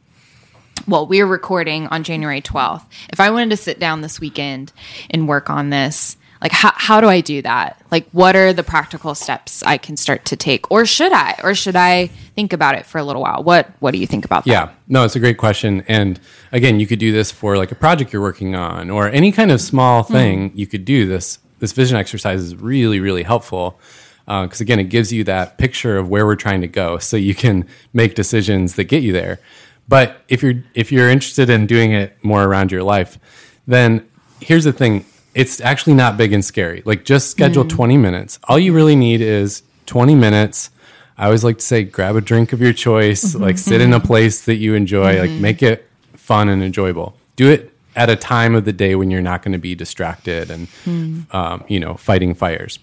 Well, 0.86 1.06
we're 1.06 1.26
recording 1.26 1.86
on 1.86 2.04
January 2.04 2.40
twelfth. 2.40 2.86
If 3.10 3.20
I 3.20 3.30
wanted 3.30 3.50
to 3.50 3.56
sit 3.56 3.78
down 3.78 4.00
this 4.00 4.20
weekend 4.20 4.72
and 5.10 5.26
work 5.26 5.48
on 5.50 5.70
this, 5.70 6.16
like, 6.40 6.52
how 6.52 6.72
how 6.74 7.00
do 7.00 7.08
I 7.08 7.20
do 7.20 7.42
that? 7.42 7.80
Like, 7.90 8.08
what 8.12 8.36
are 8.36 8.52
the 8.52 8.62
practical 8.62 9.14
steps 9.14 9.62
I 9.62 9.78
can 9.78 9.96
start 9.96 10.24
to 10.26 10.36
take, 10.36 10.70
or 10.70 10.86
should 10.86 11.12
I, 11.12 11.38
or 11.42 11.54
should 11.54 11.76
I 11.76 12.08
think 12.34 12.52
about 12.52 12.74
it 12.74 12.86
for 12.86 12.98
a 12.98 13.04
little 13.04 13.22
while? 13.22 13.42
What 13.42 13.70
What 13.80 13.92
do 13.92 13.98
you 13.98 14.06
think 14.06 14.24
about 14.24 14.44
that? 14.44 14.50
Yeah, 14.50 14.70
no, 14.86 15.04
it's 15.04 15.16
a 15.16 15.20
great 15.20 15.38
question. 15.38 15.84
And 15.88 16.20
again, 16.52 16.80
you 16.80 16.86
could 16.86 16.98
do 16.98 17.12
this 17.12 17.30
for 17.30 17.56
like 17.56 17.72
a 17.72 17.76
project 17.76 18.12
you're 18.12 18.22
working 18.22 18.54
on 18.54 18.90
or 18.90 19.08
any 19.08 19.32
kind 19.32 19.50
of 19.50 19.60
small 19.60 20.04
mm-hmm. 20.04 20.12
thing. 20.12 20.52
You 20.54 20.66
could 20.66 20.84
do 20.84 21.06
this. 21.06 21.38
This 21.58 21.72
vision 21.72 21.96
exercise 21.96 22.40
is 22.40 22.54
really, 22.54 23.00
really 23.00 23.24
helpful 23.24 23.80
uh, 24.28 24.42
because 24.42 24.60
again, 24.60 24.78
it 24.78 24.84
gives 24.84 25.12
you 25.12 25.24
that 25.24 25.56
picture 25.58 25.96
of 25.96 26.08
where 26.08 26.26
we're 26.26 26.36
trying 26.36 26.60
to 26.60 26.68
go, 26.68 26.98
so 26.98 27.16
you 27.16 27.34
can 27.34 27.66
make 27.94 28.14
decisions 28.14 28.74
that 28.74 28.84
get 28.84 29.02
you 29.02 29.12
there. 29.12 29.40
But 29.88 30.22
if 30.28 30.42
you're 30.42 30.62
if 30.74 30.92
you're 30.92 31.08
interested 31.08 31.48
in 31.48 31.66
doing 31.66 31.92
it 31.92 32.22
more 32.22 32.44
around 32.44 32.70
your 32.70 32.82
life, 32.82 33.18
then 33.66 34.06
here's 34.40 34.64
the 34.64 34.72
thing: 34.72 35.06
it's 35.38 35.60
actually 35.60 35.94
not 35.94 36.16
big 36.16 36.32
and 36.32 36.44
scary. 36.44 36.82
Like 36.84 37.04
just 37.04 37.30
schedule 37.30 37.62
hmm. 37.62 37.68
20 37.68 37.96
minutes. 37.96 38.40
All 38.44 38.58
you 38.58 38.72
really 38.72 38.96
need 38.96 39.20
is 39.20 39.62
20 39.86 40.16
minutes. 40.16 40.70
I 41.16 41.26
always 41.26 41.44
like 41.44 41.58
to 41.58 41.64
say, 41.64 41.84
grab 41.84 42.16
a 42.16 42.20
drink 42.20 42.52
of 42.52 42.60
your 42.60 42.72
choice, 42.72 43.24
mm-hmm. 43.24 43.42
like 43.42 43.56
sit 43.56 43.80
in 43.80 43.92
a 43.92 43.98
mm-hmm. 43.98 44.06
place 44.06 44.44
that 44.46 44.56
you 44.56 44.74
enjoy, 44.74 45.20
like 45.20 45.30
mm-hmm. 45.30 45.42
make 45.42 45.62
it 45.62 45.88
fun 46.14 46.48
and 46.48 46.60
enjoyable. 46.62 47.16
Do 47.36 47.50
it 47.50 47.72
at 47.94 48.10
a 48.10 48.16
time 48.16 48.56
of 48.56 48.64
the 48.64 48.72
day 48.72 48.96
when 48.96 49.12
you're 49.12 49.22
not 49.22 49.42
going 49.42 49.52
to 49.52 49.58
be 49.58 49.76
distracted 49.76 50.50
and, 50.50 50.68
hmm. 50.84 51.20
um, 51.30 51.64
you 51.68 51.78
know, 51.78 51.94
fighting 51.94 52.34
fires. 52.34 52.80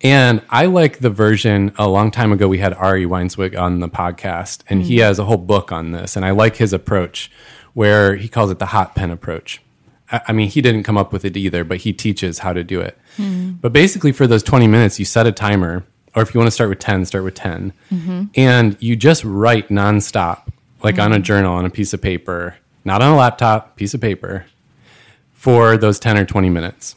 And 0.00 0.40
I 0.48 0.66
like 0.66 1.00
the 1.00 1.10
version 1.10 1.72
a 1.76 1.86
long 1.86 2.10
time 2.10 2.32
ago. 2.32 2.48
We 2.48 2.58
had 2.58 2.72
Ari 2.72 3.04
Weinzweig 3.04 3.58
on 3.58 3.80
the 3.80 3.88
podcast, 3.88 4.62
and 4.70 4.82
he 4.82 4.96
hmm. 4.96 5.02
has 5.02 5.18
a 5.18 5.24
whole 5.24 5.36
book 5.36 5.70
on 5.70 5.92
this. 5.92 6.16
And 6.16 6.24
I 6.24 6.30
like 6.30 6.56
his 6.56 6.72
approach, 6.72 7.30
where 7.74 8.16
he 8.16 8.26
calls 8.26 8.50
it 8.50 8.58
the 8.58 8.66
hot 8.66 8.94
pen 8.94 9.10
approach. 9.10 9.60
I 10.10 10.32
mean, 10.32 10.48
he 10.48 10.62
didn't 10.62 10.84
come 10.84 10.96
up 10.96 11.12
with 11.12 11.24
it 11.24 11.36
either, 11.36 11.64
but 11.64 11.78
he 11.78 11.92
teaches 11.92 12.38
how 12.38 12.52
to 12.52 12.64
do 12.64 12.80
it. 12.80 12.98
Hmm. 13.16 13.52
But 13.60 13.72
basically, 13.72 14.12
for 14.12 14.26
those 14.26 14.42
20 14.42 14.66
minutes, 14.66 14.98
you 14.98 15.04
set 15.04 15.26
a 15.26 15.32
timer, 15.32 15.84
or 16.14 16.22
if 16.22 16.34
you 16.34 16.38
want 16.38 16.48
to 16.48 16.52
start 16.52 16.70
with 16.70 16.78
10, 16.78 17.04
start 17.04 17.24
with 17.24 17.34
10. 17.34 17.72
Mm-hmm. 17.92 18.24
And 18.34 18.76
you 18.80 18.96
just 18.96 19.22
write 19.24 19.68
nonstop, 19.68 20.48
like 20.82 20.98
on 20.98 21.12
a 21.12 21.16
mm-hmm. 21.16 21.24
journal, 21.24 21.54
on 21.54 21.66
a 21.66 21.70
piece 21.70 21.92
of 21.92 22.00
paper, 22.00 22.56
not 22.84 23.02
on 23.02 23.12
a 23.12 23.16
laptop, 23.16 23.76
piece 23.76 23.92
of 23.92 24.00
paper, 24.00 24.46
for 25.34 25.76
those 25.76 25.98
10 25.98 26.16
or 26.16 26.24
20 26.24 26.48
minutes. 26.48 26.96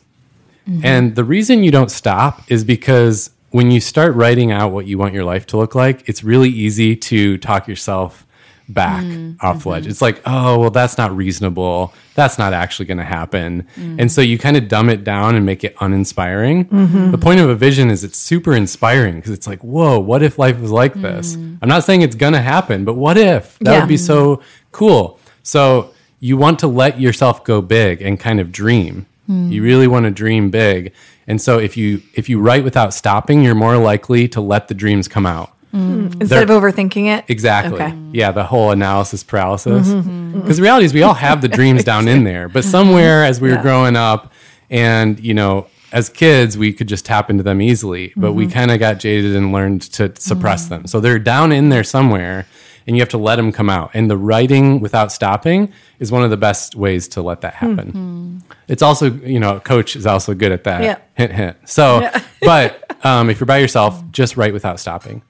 Mm-hmm. 0.68 0.86
And 0.86 1.16
the 1.16 1.24
reason 1.24 1.64
you 1.64 1.72
don't 1.72 1.92
stop 1.92 2.50
is 2.50 2.64
because 2.64 3.32
when 3.50 3.72
you 3.72 3.82
start 3.82 4.16
writing 4.16 4.52
out 4.52 4.72
what 4.72 4.88
you 4.88 4.98
want 4.98 5.14
your 5.14 5.26
life 5.26 5.46
to 5.48 5.58
look 5.58 5.76
like, 5.76 6.08
it's 6.08 6.24
really 6.24 6.50
easy 6.50 6.96
to 6.96 7.38
talk 7.38 7.68
yourself 7.68 8.26
back 8.74 9.04
mm-hmm. 9.04 9.46
off 9.46 9.64
the 9.64 9.70
ledge. 9.70 9.84
Mm-hmm. 9.84 9.92
It's 9.92 10.02
like, 10.02 10.22
oh, 10.26 10.60
well, 10.60 10.70
that's 10.70 10.98
not 10.98 11.16
reasonable. 11.16 11.94
That's 12.16 12.38
not 12.38 12.54
actually 12.54 12.86
going 12.88 12.98
to 12.98 13.04
happen. 13.04 13.64
Mm-hmm. 13.76 14.00
And 14.00 14.12
so 14.12 14.22
you 14.22 14.38
kind 14.38 14.58
of 14.58 14.68
dumb 14.68 14.90
it 14.90 15.04
down 15.04 15.36
and 15.36 15.46
make 15.46 15.64
it 15.64 15.76
uninspiring. 15.80 16.68
The 17.12 17.18
point 17.18 17.40
of 17.40 17.50
a 17.50 17.56
vision 17.56 17.90
is 17.90 18.04
it's 18.04 18.18
super 18.18 18.54
inspiring 18.54 19.16
because 19.16 19.32
it's 19.32 19.48
like, 19.48 19.64
whoa, 19.64 20.00
what 20.00 20.24
if 20.24 20.38
life 20.38 20.60
was 20.60 20.72
like 20.72 20.94
this? 20.94 21.36
I'm 21.36 21.70
not 21.70 21.84
saying 21.84 22.02
it's 22.02 22.16
going 22.16 22.34
to 22.34 22.42
happen, 22.42 22.86
but 22.86 22.96
what 22.96 23.18
if? 23.18 23.58
That 23.60 23.72
Yeah. 23.72 23.80
would 23.80 23.90
be 23.90 23.98
so 23.98 24.42
cool. 24.72 25.20
So 25.44 25.94
you 26.20 26.38
want 26.38 26.60
to 26.60 26.68
let 26.68 27.00
yourself 27.00 27.44
go 27.44 27.62
big 27.62 28.02
and 28.02 28.20
kind 28.20 28.40
of 28.40 28.52
dream. 28.52 29.06
Hmm. 29.28 29.52
You 29.52 29.64
really 29.64 29.88
want 29.88 30.06
to 30.06 30.12
dream 30.12 30.50
big. 30.50 30.94
And 31.28 31.42
so 31.42 31.60
if 31.60 31.78
you 31.78 32.02
if 32.14 32.30
you 32.30 32.40
write 32.40 32.64
without 32.64 32.94
stopping, 32.94 33.44
you're 33.44 33.56
more 33.56 33.78
likely 33.78 34.28
to 34.30 34.42
let 34.42 34.68
the 34.68 34.74
dreams 34.74 35.08
come 35.08 35.26
out. 35.26 35.56
Hmm. 35.72 36.08
Hmm. 36.08 36.22
Instead 36.22 36.48
There- 36.48 36.58
of 36.58 36.64
overthinking 36.64 37.18
it. 37.18 37.26
Exactly. 37.28 37.82
Okay. 37.82 37.98
Yeah, 38.12 38.32
the 38.32 38.44
whole 38.44 38.72
analysis 38.72 39.24
paralysis. 39.24 39.88
Mm-hmm. 39.88 40.10
Mm-hmm. 40.10 40.42
Because 40.42 40.58
the 40.58 40.64
reality 40.64 40.86
is, 40.86 40.94
we 40.94 41.04
all 41.04 41.14
have 41.14 41.42
the 41.42 41.48
dreams 41.60 41.84
down 41.84 42.08
in 42.08 42.24
there, 42.24 42.50
but 42.50 42.64
somewhere 42.64 43.24
as 43.24 43.42
we 43.42 43.50
were 43.50 43.56
Yeah. 43.56 43.62
growing 43.62 43.96
up, 43.96 44.32
and 44.70 45.20
you 45.20 45.34
know, 45.34 45.68
as 45.92 46.08
kids, 46.10 46.58
we 46.58 46.72
could 46.72 46.88
just 46.88 47.06
tap 47.06 47.30
into 47.30 47.44
them 47.44 47.62
easily, 47.62 48.14
but 48.16 48.34
we 48.34 48.46
mm-hmm. 48.46 48.54
kind 48.54 48.72
of 48.72 48.80
got 48.80 49.00
jaded 49.00 49.36
and 49.36 49.52
learned 49.52 49.82
to 49.82 50.14
suppress 50.16 50.68
them. 50.68 50.88
So 50.88 51.00
they're 51.02 51.20
down 51.20 51.52
in 51.52 51.68
there 51.70 51.84
somewhere, 51.84 52.46
and 52.88 52.96
you 52.96 53.02
have 53.02 53.10
to 53.10 53.18
let 53.18 53.36
them 53.36 53.52
come 53.52 53.70
out. 53.70 53.92
And 53.94 54.10
the 54.10 54.18
writing 54.18 54.80
without 54.80 55.12
stopping 55.12 55.72
is 56.00 56.12
one 56.12 56.24
of 56.24 56.30
the 56.30 56.38
best 56.38 56.76
ways 56.76 57.08
to 57.10 57.22
let 57.22 57.42
that 57.42 57.56
happen. 57.56 58.42
It's 58.68 58.82
also, 58.82 59.12
you 59.12 59.40
know, 59.40 59.58
a 59.58 59.60
coach 59.60 59.98
is 59.98 60.06
also 60.06 60.34
good 60.34 60.54
at 60.54 60.64
that. 60.64 60.82
Yeah. 60.82 60.98
Hint, 61.16 61.34
hint. 61.34 61.58
So, 61.70 62.10
but 62.42 62.81
um, 63.04 63.30
if 63.30 63.40
you're 63.40 63.48
by 63.48 63.58
yourself, 63.58 64.02
just 64.12 64.38
write 64.38 64.54
without 64.54 64.80
stopping. 64.80 65.22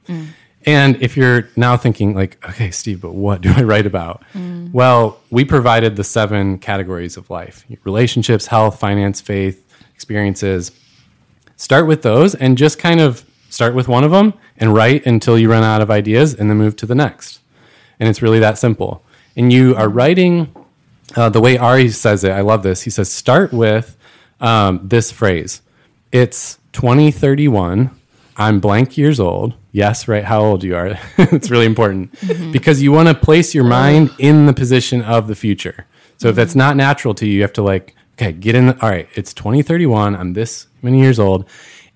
And 0.65 1.01
if 1.01 1.17
you're 1.17 1.49
now 1.55 1.75
thinking, 1.75 2.13
like, 2.13 2.37
okay, 2.47 2.69
Steve, 2.69 3.01
but 3.01 3.13
what 3.13 3.41
do 3.41 3.51
I 3.55 3.63
write 3.63 3.87
about? 3.87 4.23
Well, 4.71 5.19
we 5.31 5.43
provided 5.43 5.95
the 5.95 6.03
seven 6.03 6.59
categories 6.59 7.17
of 7.17 7.29
life 7.29 7.65
relationships, 7.83 8.47
health, 8.47 8.79
finance, 8.79 9.19
faith, 9.21 9.65
experiences. 9.95 10.71
Start 11.55 11.87
with 11.87 12.01
those 12.03 12.35
and 12.35 12.57
just 12.57 12.79
kind 12.79 12.99
of 12.99 13.25
start 13.49 13.75
with 13.75 13.87
one 13.87 14.03
of 14.03 14.11
them 14.11 14.33
and 14.57 14.73
write 14.73 15.05
until 15.05 15.37
you 15.37 15.49
run 15.49 15.63
out 15.63 15.81
of 15.81 15.91
ideas 15.91 16.33
and 16.33 16.49
then 16.49 16.57
move 16.57 16.75
to 16.77 16.85
the 16.85 16.95
next. 16.95 17.39
And 17.99 18.07
it's 18.07 18.21
really 18.21 18.39
that 18.39 18.57
simple. 18.57 19.03
And 19.35 19.51
you 19.51 19.75
are 19.75 19.89
writing 19.89 20.53
uh, 21.15 21.29
the 21.29 21.41
way 21.41 21.57
Ari 21.57 21.89
says 21.89 22.23
it. 22.23 22.31
I 22.31 22.41
love 22.41 22.63
this. 22.63 22.83
He 22.83 22.89
says, 22.89 23.11
start 23.11 23.51
with 23.51 23.97
um, 24.39 24.79
this 24.83 25.11
phrase 25.11 25.61
It's 26.11 26.57
2031. 26.73 27.91
I'm 28.37 28.59
blank 28.59 28.97
years 28.97 29.19
old. 29.19 29.53
Yes, 29.71 30.07
right. 30.07 30.23
How 30.23 30.41
old 30.41 30.63
you 30.63 30.75
are. 30.75 30.97
it's 31.17 31.51
really 31.51 31.65
important 31.65 32.11
mm-hmm. 32.13 32.51
because 32.51 32.81
you 32.81 32.91
want 32.91 33.07
to 33.07 33.13
place 33.13 33.53
your 33.53 33.63
mind 33.63 34.11
in 34.17 34.45
the 34.45 34.53
position 34.53 35.01
of 35.01 35.27
the 35.27 35.35
future. 35.35 35.85
So 36.17 36.29
if 36.29 36.35
that's 36.35 36.55
not 36.55 36.75
natural 36.75 37.13
to 37.15 37.25
you, 37.25 37.33
you 37.33 37.41
have 37.41 37.53
to 37.53 37.61
like, 37.61 37.95
okay, 38.13 38.31
get 38.31 38.55
in. 38.55 38.67
The, 38.67 38.81
all 38.81 38.89
right, 38.89 39.07
it's 39.15 39.33
2031. 39.33 40.15
I'm 40.15 40.33
this 40.33 40.67
many 40.81 40.99
years 40.99 41.19
old. 41.19 41.47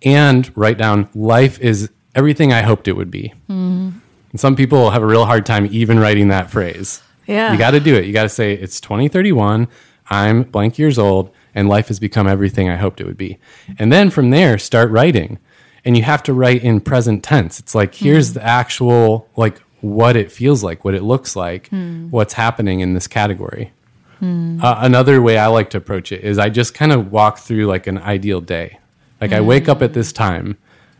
And 0.03 0.51
write 0.57 0.77
down 0.77 1.09
life 1.15 1.59
is 1.59 1.89
everything 2.13 2.53
I 2.53 2.61
hoped 2.61 2.87
it 2.87 2.93
would 2.93 3.11
be. 3.11 3.33
Mm-hmm. 3.49 3.99
And 4.31 4.39
some 4.39 4.55
people 4.55 4.91
have 4.91 5.03
a 5.03 5.05
real 5.05 5.25
hard 5.25 5.45
time 5.45 5.67
even 5.71 5.99
writing 5.99 6.27
that 6.29 6.49
phrase. 6.49 7.01
Yeah. 7.27 7.51
You 7.51 7.57
got 7.57 7.71
to 7.71 7.79
do 7.79 7.95
it. 7.95 8.05
You 8.05 8.13
got 8.13 8.23
to 8.23 8.29
say, 8.29 8.53
it's 8.53 8.79
2031. 8.81 9.67
I'm 10.09 10.43
blank 10.43 10.77
years 10.77 10.99
old, 10.99 11.31
and 11.55 11.67
life 11.69 11.87
has 11.87 11.99
become 11.99 12.27
everything 12.27 12.69
I 12.69 12.75
hoped 12.75 13.01
it 13.01 13.05
would 13.05 13.17
be. 13.17 13.39
And 13.79 13.91
then 13.91 14.09
from 14.11 14.29
there, 14.29 14.57
start 14.57 14.91
writing. 14.91 15.39
And 15.83 15.95
you 15.95 16.03
have 16.03 16.21
to 16.23 16.33
write 16.33 16.63
in 16.63 16.81
present 16.81 17.23
tense. 17.23 17.59
It's 17.59 17.73
like, 17.73 17.95
hmm. 17.95 18.05
here's 18.05 18.33
the 18.33 18.43
actual, 18.43 19.29
like, 19.35 19.61
what 19.81 20.15
it 20.15 20.31
feels 20.31 20.63
like, 20.63 20.83
what 20.83 20.95
it 20.95 21.03
looks 21.03 21.35
like, 21.35 21.69
hmm. 21.69 22.09
what's 22.09 22.33
happening 22.33 22.79
in 22.79 22.93
this 22.93 23.07
category. 23.07 23.71
Hmm. 24.19 24.59
Uh, 24.61 24.75
another 24.79 25.21
way 25.21 25.37
I 25.37 25.47
like 25.47 25.69
to 25.71 25.77
approach 25.77 26.11
it 26.11 26.23
is 26.23 26.37
I 26.37 26.49
just 26.49 26.73
kind 26.73 26.91
of 26.91 27.11
walk 27.11 27.37
through 27.37 27.67
like 27.67 27.87
an 27.87 27.97
ideal 27.97 28.41
day. 28.41 28.79
Like 29.21 29.31
I 29.31 29.41
wake 29.41 29.69
up 29.69 29.81
at 29.81 29.93
this 29.93 30.11
time. 30.11 30.57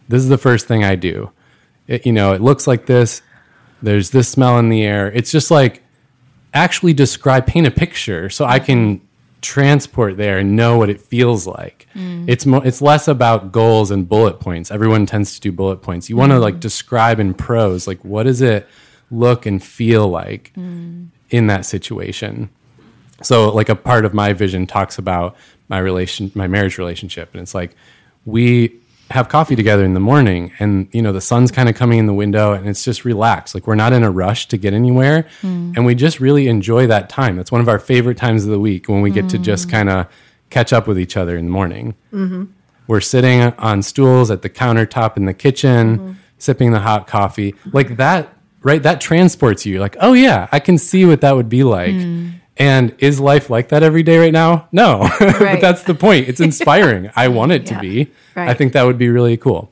This 0.07 0.21
is 0.21 0.29
the 0.29 0.37
first 0.37 0.67
thing 0.67 0.83
I 0.83 0.95
do. 0.95 1.31
It, 1.87 2.05
you 2.05 2.11
know, 2.11 2.33
it 2.33 2.41
looks 2.41 2.67
like 2.67 2.85
this. 2.85 3.21
There's 3.81 4.11
this 4.11 4.29
smell 4.29 4.57
in 4.59 4.69
the 4.69 4.83
air. 4.83 5.11
It's 5.11 5.31
just 5.31 5.51
like 5.51 5.83
actually 6.53 6.93
describe, 6.93 7.45
paint 7.45 7.67
a 7.67 7.71
picture 7.71 8.29
so 8.29 8.45
I 8.45 8.59
can 8.59 9.01
transport 9.45 10.17
there 10.17 10.38
and 10.39 10.55
know 10.55 10.77
what 10.77 10.89
it 10.89 10.99
feels 10.99 11.45
like. 11.47 11.88
Mm. 11.95 12.25
It's 12.27 12.45
more 12.45 12.65
it's 12.65 12.81
less 12.81 13.08
about 13.08 13.51
goals 13.51 13.91
and 13.91 14.08
bullet 14.10 14.39
points. 14.39 14.71
Everyone 14.71 15.05
tends 15.05 15.36
to 15.36 15.41
do 15.41 15.51
bullet 15.51 15.77
points. 15.81 16.10
You 16.10 16.17
want 16.17 16.31
to 16.31 16.38
Mm. 16.38 16.41
like 16.41 16.60
describe 16.60 17.19
in 17.19 17.34
prose 17.34 17.88
like 17.88 18.03
what 18.03 18.23
does 18.23 18.41
it 18.41 18.67
look 19.12 19.45
and 19.45 19.62
feel 19.63 20.08
like 20.08 20.51
Mm. 20.58 21.08
in 21.29 21.47
that 21.47 21.65
situation. 21.65 22.49
So 23.21 23.49
like 23.53 23.69
a 23.69 23.75
part 23.75 24.03
of 24.05 24.13
my 24.13 24.34
vision 24.34 24.65
talks 24.67 24.97
about 24.97 25.36
my 25.69 25.77
relation 25.79 26.31
my 26.36 26.47
marriage 26.47 26.77
relationship 26.77 27.29
and 27.34 27.41
it's 27.41 27.55
like 27.55 27.75
we 28.25 28.73
have 29.11 29.29
coffee 29.29 29.55
together 29.55 29.85
in 29.85 29.93
the 29.93 29.99
morning 29.99 30.51
and 30.59 30.87
you 30.91 31.01
know 31.01 31.11
the 31.11 31.21
sun's 31.21 31.51
kind 31.51 31.69
of 31.69 31.75
coming 31.75 31.99
in 31.99 32.07
the 32.07 32.13
window 32.13 32.53
and 32.53 32.67
it's 32.67 32.83
just 32.83 33.05
relaxed. 33.05 33.53
Like 33.53 33.67
we're 33.67 33.75
not 33.75 33.93
in 33.93 34.03
a 34.03 34.11
rush 34.11 34.47
to 34.47 34.57
get 34.57 34.73
anywhere. 34.73 35.27
Mm. 35.41 35.75
And 35.75 35.85
we 35.85 35.95
just 35.95 36.19
really 36.19 36.47
enjoy 36.47 36.87
that 36.87 37.09
time. 37.09 37.35
That's 37.35 37.51
one 37.51 37.61
of 37.61 37.69
our 37.69 37.79
favorite 37.79 38.17
times 38.17 38.45
of 38.45 38.51
the 38.51 38.59
week 38.59 38.89
when 38.89 39.01
we 39.01 39.11
get 39.11 39.29
to 39.29 39.37
just 39.37 39.67
mm. 39.67 39.71
kind 39.71 39.89
of 39.89 40.07
catch 40.49 40.73
up 40.73 40.87
with 40.87 40.97
each 40.97 41.17
other 41.17 41.37
in 41.37 41.45
the 41.45 41.51
morning. 41.51 41.95
Mm-hmm. 42.11 42.45
We're 42.87 43.01
sitting 43.01 43.41
on 43.41 43.83
stools 43.83 44.31
at 44.31 44.41
the 44.41 44.49
countertop 44.49 45.17
in 45.17 45.25
the 45.25 45.33
kitchen 45.33 45.97
mm-hmm. 45.97 46.11
sipping 46.37 46.71
the 46.71 46.79
hot 46.79 47.07
coffee. 47.07 47.55
Like 47.71 47.97
that 47.97 48.35
right 48.65 48.81
that 48.83 48.99
transports 48.99 49.65
you. 49.65 49.73
You're 49.73 49.81
like 49.81 49.95
oh 50.01 50.13
yeah 50.13 50.49
i 50.51 50.59
can 50.59 50.77
see 50.77 51.05
what 51.05 51.21
that 51.21 51.35
would 51.35 51.49
be 51.49 51.63
like 51.63 51.93
mm. 51.93 52.33
And 52.57 52.95
is 52.99 53.19
life 53.19 53.49
like 53.49 53.69
that 53.69 53.83
every 53.83 54.03
day 54.03 54.17
right 54.17 54.33
now? 54.33 54.67
No. 54.71 55.09
But 55.19 55.59
that's 55.61 55.83
the 55.83 55.95
point. 55.95 56.27
It's 56.29 56.39
inspiring. 56.49 57.11
I 57.15 57.27
want 57.27 57.51
it 57.51 57.69
Yeah. 57.69 57.75
to 57.75 57.81
be. 57.81 58.11
I 58.35 58.53
think 58.53 58.73
that 58.73 58.83
would 58.83 58.97
be 58.97 59.09
really 59.09 59.37
cool. 59.37 59.71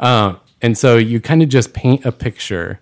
Uh, 0.00 0.34
and 0.62 0.76
so 0.76 0.96
you 0.96 1.20
kind 1.20 1.42
of 1.42 1.48
just 1.48 1.72
paint 1.74 2.04
a 2.04 2.12
picture. 2.12 2.80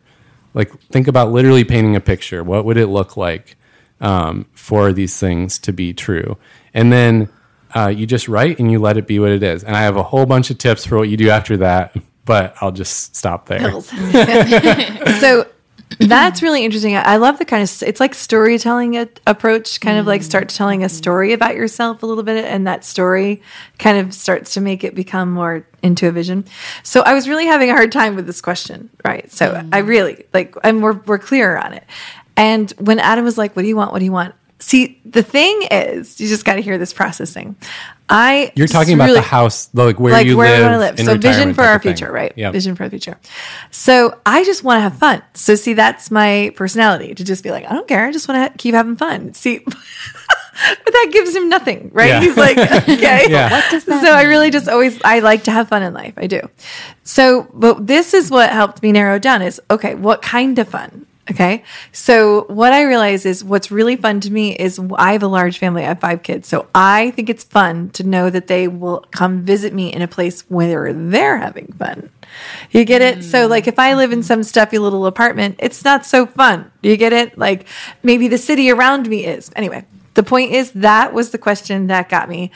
Like 0.54 0.70
think 0.90 1.08
about 1.08 1.32
literally 1.32 1.64
painting 1.64 1.96
a 1.96 2.00
picture. 2.00 2.42
What 2.44 2.64
would 2.64 2.76
it 2.76 2.88
look 2.88 3.16
like 3.16 3.56
um, 4.00 4.46
for 4.52 4.92
these 4.92 5.18
things 5.18 5.58
to 5.60 5.72
be 5.72 5.92
true? 5.92 6.36
And 6.74 6.92
then 6.92 7.28
uh, 7.74 7.88
you 7.88 8.06
just 8.06 8.28
write 8.28 8.58
and 8.58 8.70
you 8.70 8.78
let 8.78 8.96
it 8.96 9.06
be 9.06 9.18
what 9.18 9.30
it 9.30 9.42
is. 9.42 9.64
And 9.64 9.74
i 9.76 9.82
have 9.82 9.96
a 9.96 10.02
whole 10.02 10.26
bunch 10.26 10.50
of 10.50 10.58
tips 10.58 10.84
for 10.84 10.98
what 10.98 11.08
you 11.08 11.16
do 11.16 11.30
after 11.30 11.56
that 11.58 11.96
but 12.24 12.54
i'll 12.60 12.70
just 12.70 13.16
stop 13.16 13.46
there. 13.46 13.72
So 15.20 15.46
that's 15.98 16.42
really 16.42 16.64
interesting. 16.64 16.96
I 16.96 17.16
love 17.16 17.38
the 17.38 17.44
kind 17.44 17.62
of 17.62 17.82
it's 17.82 18.00
like 18.00 18.14
storytelling 18.14 19.08
approach, 19.26 19.80
kind 19.80 19.98
of 19.98 20.06
like 20.06 20.22
start 20.22 20.48
telling 20.48 20.84
a 20.84 20.88
story 20.88 21.32
about 21.32 21.54
yourself 21.54 22.02
a 22.02 22.06
little 22.06 22.22
bit, 22.22 22.44
and 22.44 22.66
that 22.66 22.84
story 22.84 23.42
kind 23.78 23.98
of 23.98 24.14
starts 24.14 24.54
to 24.54 24.60
make 24.60 24.84
it 24.84 24.94
become 24.94 25.32
more 25.32 25.66
into 25.82 26.08
a 26.08 26.12
vision. 26.12 26.44
So 26.82 27.02
I 27.02 27.14
was 27.14 27.28
really 27.28 27.46
having 27.46 27.70
a 27.70 27.74
hard 27.74 27.92
time 27.92 28.14
with 28.14 28.26
this 28.26 28.40
question, 28.40 28.90
right? 29.04 29.30
So 29.30 29.54
I 29.72 29.82
mm. 29.82 29.86
really 29.86 30.24
like, 30.32 30.54
and 30.62 30.82
we're 30.82 30.94
we're 31.06 31.18
clear 31.18 31.56
on 31.56 31.72
it. 31.72 31.84
And 32.36 32.70
when 32.78 32.98
Adam 32.98 33.24
was 33.24 33.36
like, 33.36 33.54
"What 33.54 33.62
do 33.62 33.68
you 33.68 33.76
want? 33.76 33.92
What 33.92 33.98
do 33.98 34.04
you 34.04 34.12
want?" 34.12 34.34
See, 34.62 35.00
the 35.04 35.24
thing 35.24 35.62
is, 35.72 36.20
you 36.20 36.28
just 36.28 36.44
got 36.44 36.54
to 36.54 36.60
hear 36.62 36.78
this 36.78 36.92
processing. 36.92 37.56
I 38.08 38.52
you're 38.54 38.68
just 38.68 38.72
talking 38.72 38.94
about 38.94 39.06
really- 39.06 39.16
the 39.16 39.26
house 39.26 39.68
like 39.74 39.98
where 39.98 40.12
like 40.12 40.24
you 40.26 40.36
where 40.36 40.48
live, 40.50 40.58
we 40.58 40.62
want 40.64 40.74
to 40.74 40.78
live. 40.78 40.98
in 41.00 41.06
So 41.06 41.18
vision 41.18 41.52
for 41.52 41.62
our 41.62 41.76
of 41.76 41.82
thing. 41.82 41.96
future, 41.96 42.12
right? 42.12 42.32
Yep. 42.36 42.52
Vision 42.52 42.76
for 42.76 42.84
the 42.84 42.90
future. 42.90 43.18
So 43.72 44.16
I 44.24 44.44
just 44.44 44.62
want 44.62 44.76
to 44.78 44.82
have 44.82 44.96
fun. 44.96 45.20
So 45.34 45.56
see, 45.56 45.74
that's 45.74 46.12
my 46.12 46.52
personality 46.54 47.12
to 47.12 47.24
just 47.24 47.42
be 47.42 47.50
like, 47.50 47.64
I 47.68 47.72
don't 47.72 47.88
care. 47.88 48.06
I 48.06 48.12
just 48.12 48.28
want 48.28 48.52
to 48.52 48.56
keep 48.58 48.74
having 48.74 48.96
fun. 48.96 49.34
See, 49.34 49.58
but 49.64 49.74
that 50.92 51.08
gives 51.12 51.34
him 51.34 51.48
nothing, 51.48 51.90
right? 51.92 52.08
Yeah. 52.08 52.20
He's 52.20 52.36
like, 52.36 52.56
okay. 52.88 53.26
Yeah. 53.28 53.50
What 53.50 53.64
does 53.70 53.84
that 53.86 54.04
So 54.04 54.12
I 54.12 54.22
really 54.24 54.50
just 54.50 54.68
always 54.68 55.00
I 55.02 55.18
like 55.20 55.42
to 55.44 55.50
have 55.50 55.68
fun 55.68 55.82
in 55.82 55.92
life. 55.92 56.14
I 56.16 56.28
do. 56.28 56.40
So, 57.02 57.48
but 57.52 57.86
this 57.88 58.14
is 58.14 58.30
what 58.30 58.50
helped 58.50 58.80
me 58.82 58.92
narrow 58.92 59.18
down 59.18 59.42
is 59.42 59.60
okay, 59.70 59.96
what 59.96 60.22
kind 60.22 60.56
of 60.60 60.68
fun? 60.68 61.06
Okay. 61.30 61.62
So 61.92 62.44
what 62.48 62.72
I 62.72 62.82
realize 62.82 63.24
is 63.24 63.44
what's 63.44 63.70
really 63.70 63.94
fun 63.94 64.20
to 64.20 64.30
me 64.30 64.56
is 64.56 64.80
I 64.96 65.12
have 65.12 65.22
a 65.22 65.28
large 65.28 65.58
family. 65.58 65.84
I 65.84 65.88
have 65.88 66.00
five 66.00 66.24
kids. 66.24 66.48
So 66.48 66.66
I 66.74 67.12
think 67.12 67.30
it's 67.30 67.44
fun 67.44 67.90
to 67.90 68.02
know 68.02 68.28
that 68.28 68.48
they 68.48 68.66
will 68.66 69.04
come 69.12 69.42
visit 69.42 69.72
me 69.72 69.92
in 69.92 70.02
a 70.02 70.08
place 70.08 70.42
where 70.48 70.92
they're 70.92 71.38
having 71.38 71.72
fun. 71.78 72.10
You 72.72 72.84
get 72.84 73.02
it? 73.02 73.22
So 73.22 73.46
like 73.46 73.68
if 73.68 73.78
I 73.78 73.94
live 73.94 74.10
in 74.10 74.24
some 74.24 74.42
stuffy 74.42 74.78
little 74.78 75.06
apartment, 75.06 75.56
it's 75.60 75.84
not 75.84 76.04
so 76.04 76.26
fun. 76.26 76.72
You 76.82 76.96
get 76.96 77.12
it? 77.12 77.38
Like 77.38 77.66
maybe 78.02 78.26
the 78.26 78.38
city 78.38 78.70
around 78.70 79.08
me 79.08 79.24
is. 79.24 79.50
Anyway, 79.54 79.84
the 80.14 80.22
point 80.24 80.52
is 80.52 80.72
that 80.72 81.14
was 81.14 81.30
the 81.30 81.38
question 81.38 81.86
that 81.86 82.08
got 82.08 82.28
me 82.28 82.50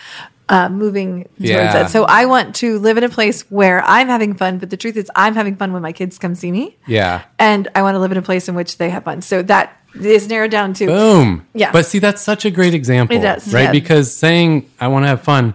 uh, 0.49 0.69
moving 0.69 1.25
towards 1.25 1.51
Yeah. 1.51 1.73
that. 1.73 1.91
So 1.91 2.05
I 2.05 2.25
want 2.27 2.55
to 2.57 2.79
live 2.79 2.97
in 2.99 3.05
a 3.05 3.09
place 3.09 3.43
where 3.51 3.83
I'm 3.85 4.09
having 4.09 4.35
fun, 4.35 4.59
but 4.59 4.71
the 4.71 4.77
truth 4.77 4.97
is 4.97 5.11
I'm 5.17 5.35
having 5.35 5.57
fun 5.57 5.73
when 5.73 5.83
my 5.83 5.93
kids 5.93 6.19
come 6.19 6.35
see 6.35 6.53
me. 6.53 6.77
yeah 6.87 7.23
And 7.39 7.69
I 7.75 7.83
want 7.83 7.95
to 7.97 7.99
live 7.99 8.13
in 8.13 8.19
a 8.19 8.23
place 8.23 8.49
in 8.49 8.55
which 8.55 8.79
they 8.79 8.91
have 8.91 9.05
fun. 9.05 9.23
So 9.23 9.43
that 9.43 9.77
is 10.01 10.29
narrowed 10.29 10.51
down 10.53 10.73
to 10.75 10.87
Boom. 10.87 11.47
Yeah. 11.55 11.73
But 11.73 11.87
see, 11.87 11.99
that's 11.99 12.23
such 12.23 12.45
a 12.45 12.51
great 12.51 12.75
example. 12.75 13.17
It 13.17 13.21
does, 13.21 13.53
Right? 13.53 13.63
yeah. 13.65 13.73
Because 13.73 14.15
saying 14.15 14.71
I 14.81 14.87
want 14.89 15.03
to 15.05 15.09
have 15.09 15.23
fun 15.23 15.55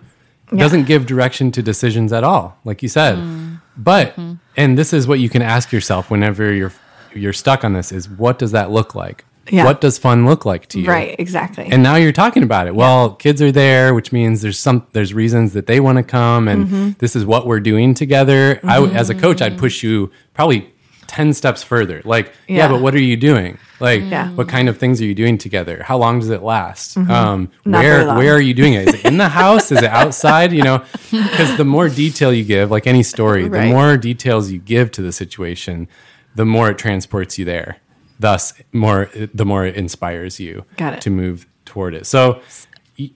doesn't 0.56 0.84
give 0.86 1.06
direction 1.06 1.52
to 1.52 1.62
decisions 1.64 2.12
at 2.12 2.24
all, 2.26 2.58
like 2.66 2.84
you 2.84 2.90
said. 2.90 3.16
Mm. 3.18 3.62
But 3.78 4.16
Mm-hmm. 4.16 4.34
and 4.58 4.78
this 4.78 4.92
is 4.92 5.08
what 5.08 5.20
you 5.20 5.30
can 5.30 5.42
ask 5.42 5.72
yourself 5.72 6.10
whenever 6.12 6.52
you're 6.54 6.74
you're 7.14 7.34
stuck 7.34 7.64
on 7.64 7.74
this 7.74 7.92
is 7.92 8.10
what 8.10 8.38
does 8.40 8.52
that 8.52 8.72
look 8.72 8.94
like? 8.96 9.24
Yeah. 9.50 9.66
What 9.66 9.82
does 9.82 9.98
fun 9.98 10.26
look 10.26 10.46
like 10.46 10.68
to 10.68 10.80
you? 10.80 10.88
right, 10.88 11.16
exactly. 11.20 11.66
And 11.72 11.82
now 11.84 11.96
you're 11.96 12.12
talking 12.12 12.44
about 12.44 12.68
it. 12.68 12.76
Well, 12.76 13.16
kids 13.16 13.42
are 13.42 13.52
there, 13.52 13.94
which 13.94 14.12
means 14.12 14.42
there's 14.42 14.60
some 14.60 14.86
there's 14.94 15.14
reasons 15.14 15.54
that 15.54 15.66
they 15.68 15.80
want 15.80 15.98
to 15.98 16.04
come, 16.04 16.48
and 16.48 16.66
Mm-hmm. 16.68 16.90
this 17.00 17.16
is 17.16 17.26
what 17.26 17.48
we're 17.48 17.60
doing 17.60 17.94
together. 17.94 18.60
I 18.64 18.76
w 18.76 18.94
as 18.94 19.10
a 19.10 19.16
coach, 19.16 19.42
I'd 19.42 19.58
push 19.58 19.82
you 19.84 20.12
probably 20.34 20.72
ten 21.08 21.34
steps 21.34 21.62
further. 21.64 22.02
Like, 22.06 22.28
yeah, 22.48 22.58
Yeah. 22.58 22.68
but 22.70 22.82
what 22.82 22.94
are 22.96 23.02
you 23.02 23.18
doing? 23.18 23.58
Like, 23.82 24.02
Yeah. 24.04 24.28
Mm-hmm. 24.28 24.36
what 24.38 24.48
kind 24.48 24.70
of 24.70 24.78
things 24.78 25.02
are 25.02 25.06
you 25.06 25.16
doing 25.16 25.38
together? 25.38 25.84
How 25.84 25.98
long 25.98 26.20
does 26.20 26.30
it 26.30 26.44
last? 26.44 26.96
Um, 26.96 27.50
where 27.64 28.06
where 28.16 28.34
are 28.36 28.40
you 28.50 28.54
doing 28.54 28.74
it? 28.76 28.88
Is 28.88 28.94
it 28.94 29.06
in 29.06 29.18
the 29.18 29.28
house? 29.44 29.72
Is 29.72 29.80
it 29.80 29.92
outside? 30.02 30.54
You 30.54 30.64
know, 30.64 30.78
because 31.12 31.58
the 31.58 31.66
more 31.66 31.90
detail 31.90 32.32
you 32.32 32.44
give, 32.46 32.70
like 32.72 32.86
any 32.88 33.04
story, 33.04 33.48
the 33.50 33.64
more 33.66 33.98
details 33.98 34.52
you 34.52 34.60
give 34.60 34.92
to 34.92 35.02
the 35.02 35.12
situation, 35.12 35.88
the 36.36 36.46
more 36.46 36.70
it 36.70 36.78
transports 36.78 37.38
you 37.40 37.44
there. 37.46 37.78
Thus, 38.22 38.54
more 38.72 39.10
the 39.34 39.46
more 39.46 39.66
it 39.66 39.76
inspires 39.76 40.40
you 40.40 40.66
Got 40.78 40.94
it. 40.94 41.02
to 41.02 41.10
move 41.10 41.48
toward 41.66 41.96
it. 41.96 42.06
So 42.06 42.42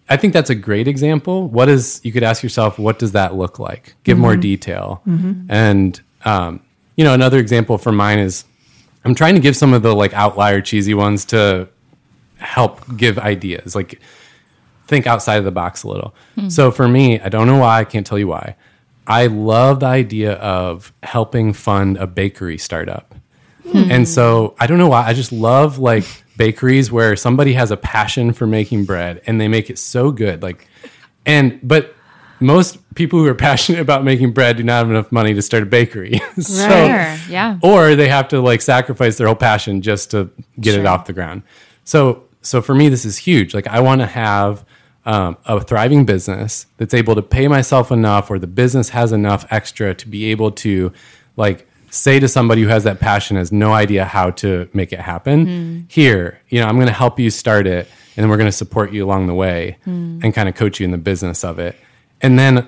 I 0.10 0.18
think 0.18 0.34
that's 0.34 0.50
a 0.50 0.56
great 0.56 0.88
example. 0.88 1.48
What 1.48 1.70
is 1.70 2.02
you 2.04 2.12
could 2.12 2.24
ask 2.24 2.41
yourself, 2.41 2.80
what 2.80 2.98
does 2.98 3.12
that 3.12 3.36
look 3.36 3.60
like? 3.60 3.96
Give 4.04 4.18
more 4.18 4.32
mm-hmm. 4.32 4.41
detail. 4.41 5.02
Mm-hmm. 5.08 5.46
And 5.50 6.02
um, 6.24 6.62
you 6.96 7.04
know, 7.04 7.13
another 7.13 7.39
example 7.39 7.78
for 7.78 7.91
mine 7.91 8.20
is 8.20 8.46
I'm 9.04 9.13
trying 9.13 9.36
to 9.36 9.41
give 9.41 9.56
some 9.56 9.74
of 9.74 9.84
the 9.84 9.96
like 9.96 10.13
outlier 10.13 10.62
cheesy 10.62 10.94
ones 10.94 11.26
to 11.26 11.70
help 12.38 12.98
give 12.98 13.20
ideas. 13.20 13.76
Like 13.76 14.02
think 14.88 15.08
outside 15.08 15.38
of 15.38 15.46
the 15.46 15.52
box 15.52 15.84
a 15.84 15.88
little. 15.88 16.15
Hmm. 16.36 16.50
So 16.50 16.72
for 16.72 16.88
me, 16.88 17.20
I 17.20 17.30
don't 17.30 17.48
know 17.48 17.60
why, 17.60 17.80
I 17.80 17.86
can't 17.86 18.06
tell 18.06 18.20
you 18.20 18.28
why. 18.28 18.56
I 19.08 19.28
love 19.28 19.82
the 19.82 19.86
idea 19.86 20.34
of 20.34 20.91
helping 21.04 21.54
fund 21.54 21.98
a 21.98 22.08
bakery 22.08 22.58
startup. 22.58 23.14
And 23.73 24.08
so 24.08 24.56
I 24.60 24.67
don't 24.67 24.78
know 24.78 24.89
why. 24.89 25.06
I 25.06 25.13
just 25.13 25.32
love 25.32 25.80
like 25.80 26.06
bakeries 26.38 26.91
where 26.91 27.15
somebody 27.15 27.54
has 27.54 27.71
a 27.71 27.78
passion 27.78 28.34
for 28.34 28.47
making 28.47 28.86
bread 28.86 29.21
and 29.25 29.39
they 29.39 29.47
make 29.47 29.69
it 29.69 29.78
so 29.78 30.12
good. 30.12 30.41
Like, 30.43 30.67
and, 31.25 31.60
but 31.63 31.95
most 32.39 32.78
people 32.95 33.19
who 33.19 33.28
are 33.28 33.36
passionate 33.49 33.80
about 33.82 34.04
making 34.04 34.32
bread 34.34 34.58
do 34.58 34.63
not 34.63 34.80
have 34.80 34.89
enough 34.89 35.12
money 35.12 35.34
to 35.34 35.41
start 35.41 35.63
a 35.63 35.65
bakery. 35.65 36.19
so, 36.39 36.67
Sure, 36.67 37.17
yeah. 37.30 37.58
or 37.63 37.95
they 37.95 38.08
have 38.08 38.28
to 38.30 38.41
like 38.41 38.62
sacrifice 38.62 39.17
their 39.17 39.28
whole 39.28 39.36
passion 39.36 39.82
just 39.82 40.12
to 40.12 40.30
get 40.60 40.75
it 40.80 40.86
off 40.86 41.06
the 41.06 41.13
ground. 41.13 41.43
So, 41.84 42.23
so 42.41 42.62
for 42.62 42.75
me, 42.75 42.89
this 42.89 43.06
is 43.06 43.17
huge. 43.17 43.54
Like, 43.54 43.67
I 43.67 43.80
want 43.80 44.01
to 44.01 44.08
have 44.08 44.63
um, 45.06 45.38
a 45.45 45.60
thriving 45.60 46.06
business 46.06 46.67
that's 46.78 46.93
able 46.93 47.15
to 47.15 47.21
pay 47.21 47.47
myself 47.47 47.91
enough, 47.91 48.30
or 48.30 48.39
the 48.39 48.47
business 48.47 48.89
has 48.89 49.12
enough 49.12 49.45
extra 49.51 49.93
to 49.95 50.08
be 50.08 50.25
able 50.25 50.51
to, 50.51 50.91
like, 51.38 51.64
say 51.96 52.20
to 52.20 52.28
somebody 52.28 52.62
who 52.62 52.68
has 52.68 52.84
that 52.84 53.00
passion 53.00 53.38
has 53.38 53.52
no 53.52 53.74
idea 53.74 54.06
how 54.06 54.32
to 54.32 54.70
make 54.74 54.92
it 54.92 55.00
happen. 55.00 55.46
Hmm. 55.46 55.82
Here, 55.88 56.42
you 56.50 56.60
know, 56.60 56.68
I'm 56.68 56.76
going 56.76 56.88
to 56.88 56.94
help 56.94 57.20
you 57.20 57.30
start 57.30 57.68
it, 57.68 57.88
and 58.16 58.24
then 58.24 58.30
we're 58.30 58.38
going 58.38 58.50
to 58.50 58.58
support 58.58 58.92
you 58.92 59.06
along 59.06 59.28
the 59.28 59.34
way, 59.34 59.78
hmm. 59.86 60.20
and 60.24 60.34
kind 60.34 60.50
of 60.50 60.56
coach 60.56 60.80
you 60.80 60.86
in 60.86 60.92
the 60.92 60.98
business 60.98 61.44
of 61.44 61.60
it, 61.60 61.76
and 62.22 62.38
then 62.38 62.68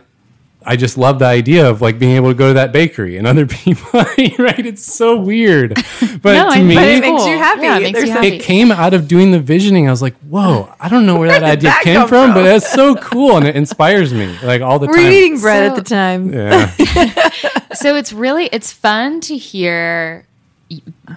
I 0.70 0.76
just 0.76 0.98
love 0.98 1.20
the 1.20 1.26
idea 1.26 1.70
of 1.70 1.82
like 1.82 1.98
being 1.98 2.16
able 2.18 2.28
to 2.30 2.34
go 2.36 2.50
to 2.50 2.54
that 2.56 2.74
bakery 2.74 3.16
and 3.18 3.26
other 3.26 3.46
people, 3.64 3.88
right? 3.94 4.66
It's 4.66 4.86
so 4.86 5.16
weird. 5.18 5.76
But 6.22 6.34
No, 6.34 6.52
to 6.56 6.64
me, 6.64 6.74
but 6.76 6.88
it 6.88 7.02
makes 7.02 7.26
you 7.26 7.38
happy. 7.38 7.62
Yeah, 7.62 7.78
it 7.78 7.82
makes 7.84 8.02
you 8.04 8.12
happy. 8.12 8.28
it 8.28 8.42
came 8.42 8.72
out 8.72 8.94
of 8.94 9.08
doing 9.08 9.32
the 9.32 9.40
visioning. 9.40 9.88
I 9.88 9.92
was 9.92 10.02
like, 10.02 10.16
whoa, 10.22 10.74
I 10.80 10.90
don't 10.90 11.06
know 11.06 11.18
where 11.20 11.30
that 11.30 11.42
Where 11.42 11.52
did 11.56 11.60
idea 11.60 11.70
that 11.70 11.84
came 11.84 12.00
from, 12.02 12.08
from? 12.08 12.34
but 12.34 12.44
that's 12.44 12.70
so 12.72 12.96
cool 12.96 13.38
and 13.38 13.46
it 13.48 13.56
inspires 13.56 14.14
me 14.14 14.36
like 14.44 14.62
all 14.62 14.80
the 14.80 14.88
Were 14.88 14.98
you 14.98 15.04
time. 15.04 15.12
We're 15.12 15.18
eating 15.18 15.40
bread 15.40 15.72
So- 15.72 15.76
at 15.78 15.84
the 15.84 15.90
time? 15.90 16.34
yeah. 16.34 17.70
so 17.74 17.96
it's 17.96 18.12
really 18.12 18.46
it's 18.48 18.72
fun 18.74 19.22
to 19.22 19.38
hear 19.38 20.26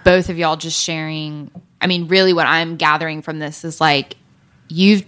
both 0.04 0.28
of 0.28 0.38
y'all 0.38 0.56
just 0.56 0.80
sharing 0.80 1.50
i 1.80 1.86
mean 1.88 2.06
really 2.08 2.32
what 2.32 2.46
i'm 2.46 2.76
gathering 2.76 3.20
from 3.22 3.38
this 3.40 3.64
is 3.64 3.80
like 3.80 4.16
you've 4.68 5.04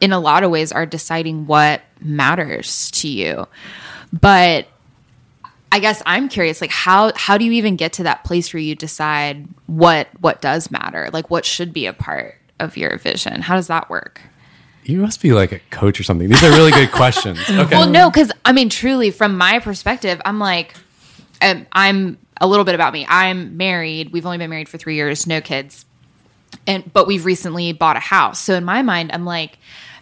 in 0.00 0.12
a 0.12 0.20
lot 0.20 0.42
of 0.44 0.50
ways 0.50 0.70
are 0.70 0.86
deciding 0.86 1.46
what 1.46 1.80
matters 2.02 2.90
to 2.90 3.08
you 3.08 3.46
but 4.12 4.66
i 5.72 5.78
guess 5.78 6.02
i'm 6.06 6.28
curious 6.28 6.60
like 6.60 6.70
how 6.70 7.12
how 7.16 7.36
do 7.38 7.44
you 7.44 7.52
even 7.52 7.76
get 7.76 7.92
to 7.92 8.02
that 8.02 8.24
place 8.24 8.52
where 8.52 8.60
you 8.60 8.74
decide 8.74 9.46
what 9.66 10.08
what 10.20 10.40
does 10.40 10.70
matter 10.70 11.08
like 11.12 11.30
what 11.30 11.44
should 11.44 11.72
be 11.72 11.86
a 11.86 11.92
part 11.92 12.36
of 12.58 12.76
your 12.76 12.98
vision 12.98 13.42
how 13.42 13.54
does 13.54 13.66
that 13.68 13.88
work 13.88 14.20
You 14.84 14.98
must 14.98 15.20
be 15.22 15.32
like 15.32 15.52
a 15.52 15.60
coach 15.70 16.00
or 16.00 16.04
something. 16.04 16.28
These 16.28 16.42
are 16.42 16.50
really 16.50 16.72
good 16.72 16.90
questions. 16.90 17.38
Okay. 17.50 17.76
Well, 17.76 17.88
no, 17.88 18.10
because 18.10 18.32
I 18.44 18.52
mean, 18.52 18.68
truly, 18.70 19.10
from 19.12 19.36
my 19.36 19.60
perspective, 19.60 20.20
I'm 20.24 20.38
like, 20.40 20.74
um, 21.42 21.66
I'm 21.70 22.16
a 22.40 22.46
little 22.48 22.64
bit 22.64 22.74
about 22.74 22.92
me. 22.92 23.04
I'm 23.06 23.56
married. 23.58 24.10
We've 24.10 24.24
only 24.24 24.38
been 24.38 24.48
married 24.50 24.68
for 24.68 24.78
three 24.78 24.96
years, 24.96 25.26
no 25.26 25.40
kids, 25.42 25.84
and 26.66 26.90
but 26.92 27.06
we've 27.06 27.26
recently 27.26 27.72
bought 27.74 27.96
a 27.96 28.00
house. 28.00 28.40
So 28.40 28.54
in 28.54 28.64
my 28.64 28.80
mind, 28.82 29.12
I'm 29.12 29.26
like, 29.26 29.58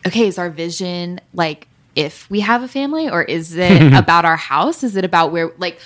okay, 0.06 0.26
is 0.28 0.38
our 0.38 0.48
vision 0.48 1.20
like 1.34 1.66
if 1.98 2.30
we 2.30 2.40
have 2.40 2.62
a 2.62 2.68
family, 2.68 3.10
or 3.10 3.22
is 3.22 3.56
it 3.56 3.92
about 4.02 4.24
our 4.24 4.36
house? 4.36 4.82
Is 4.84 4.96
it 4.96 5.04
about 5.04 5.32
where 5.32 5.50
like? 5.58 5.80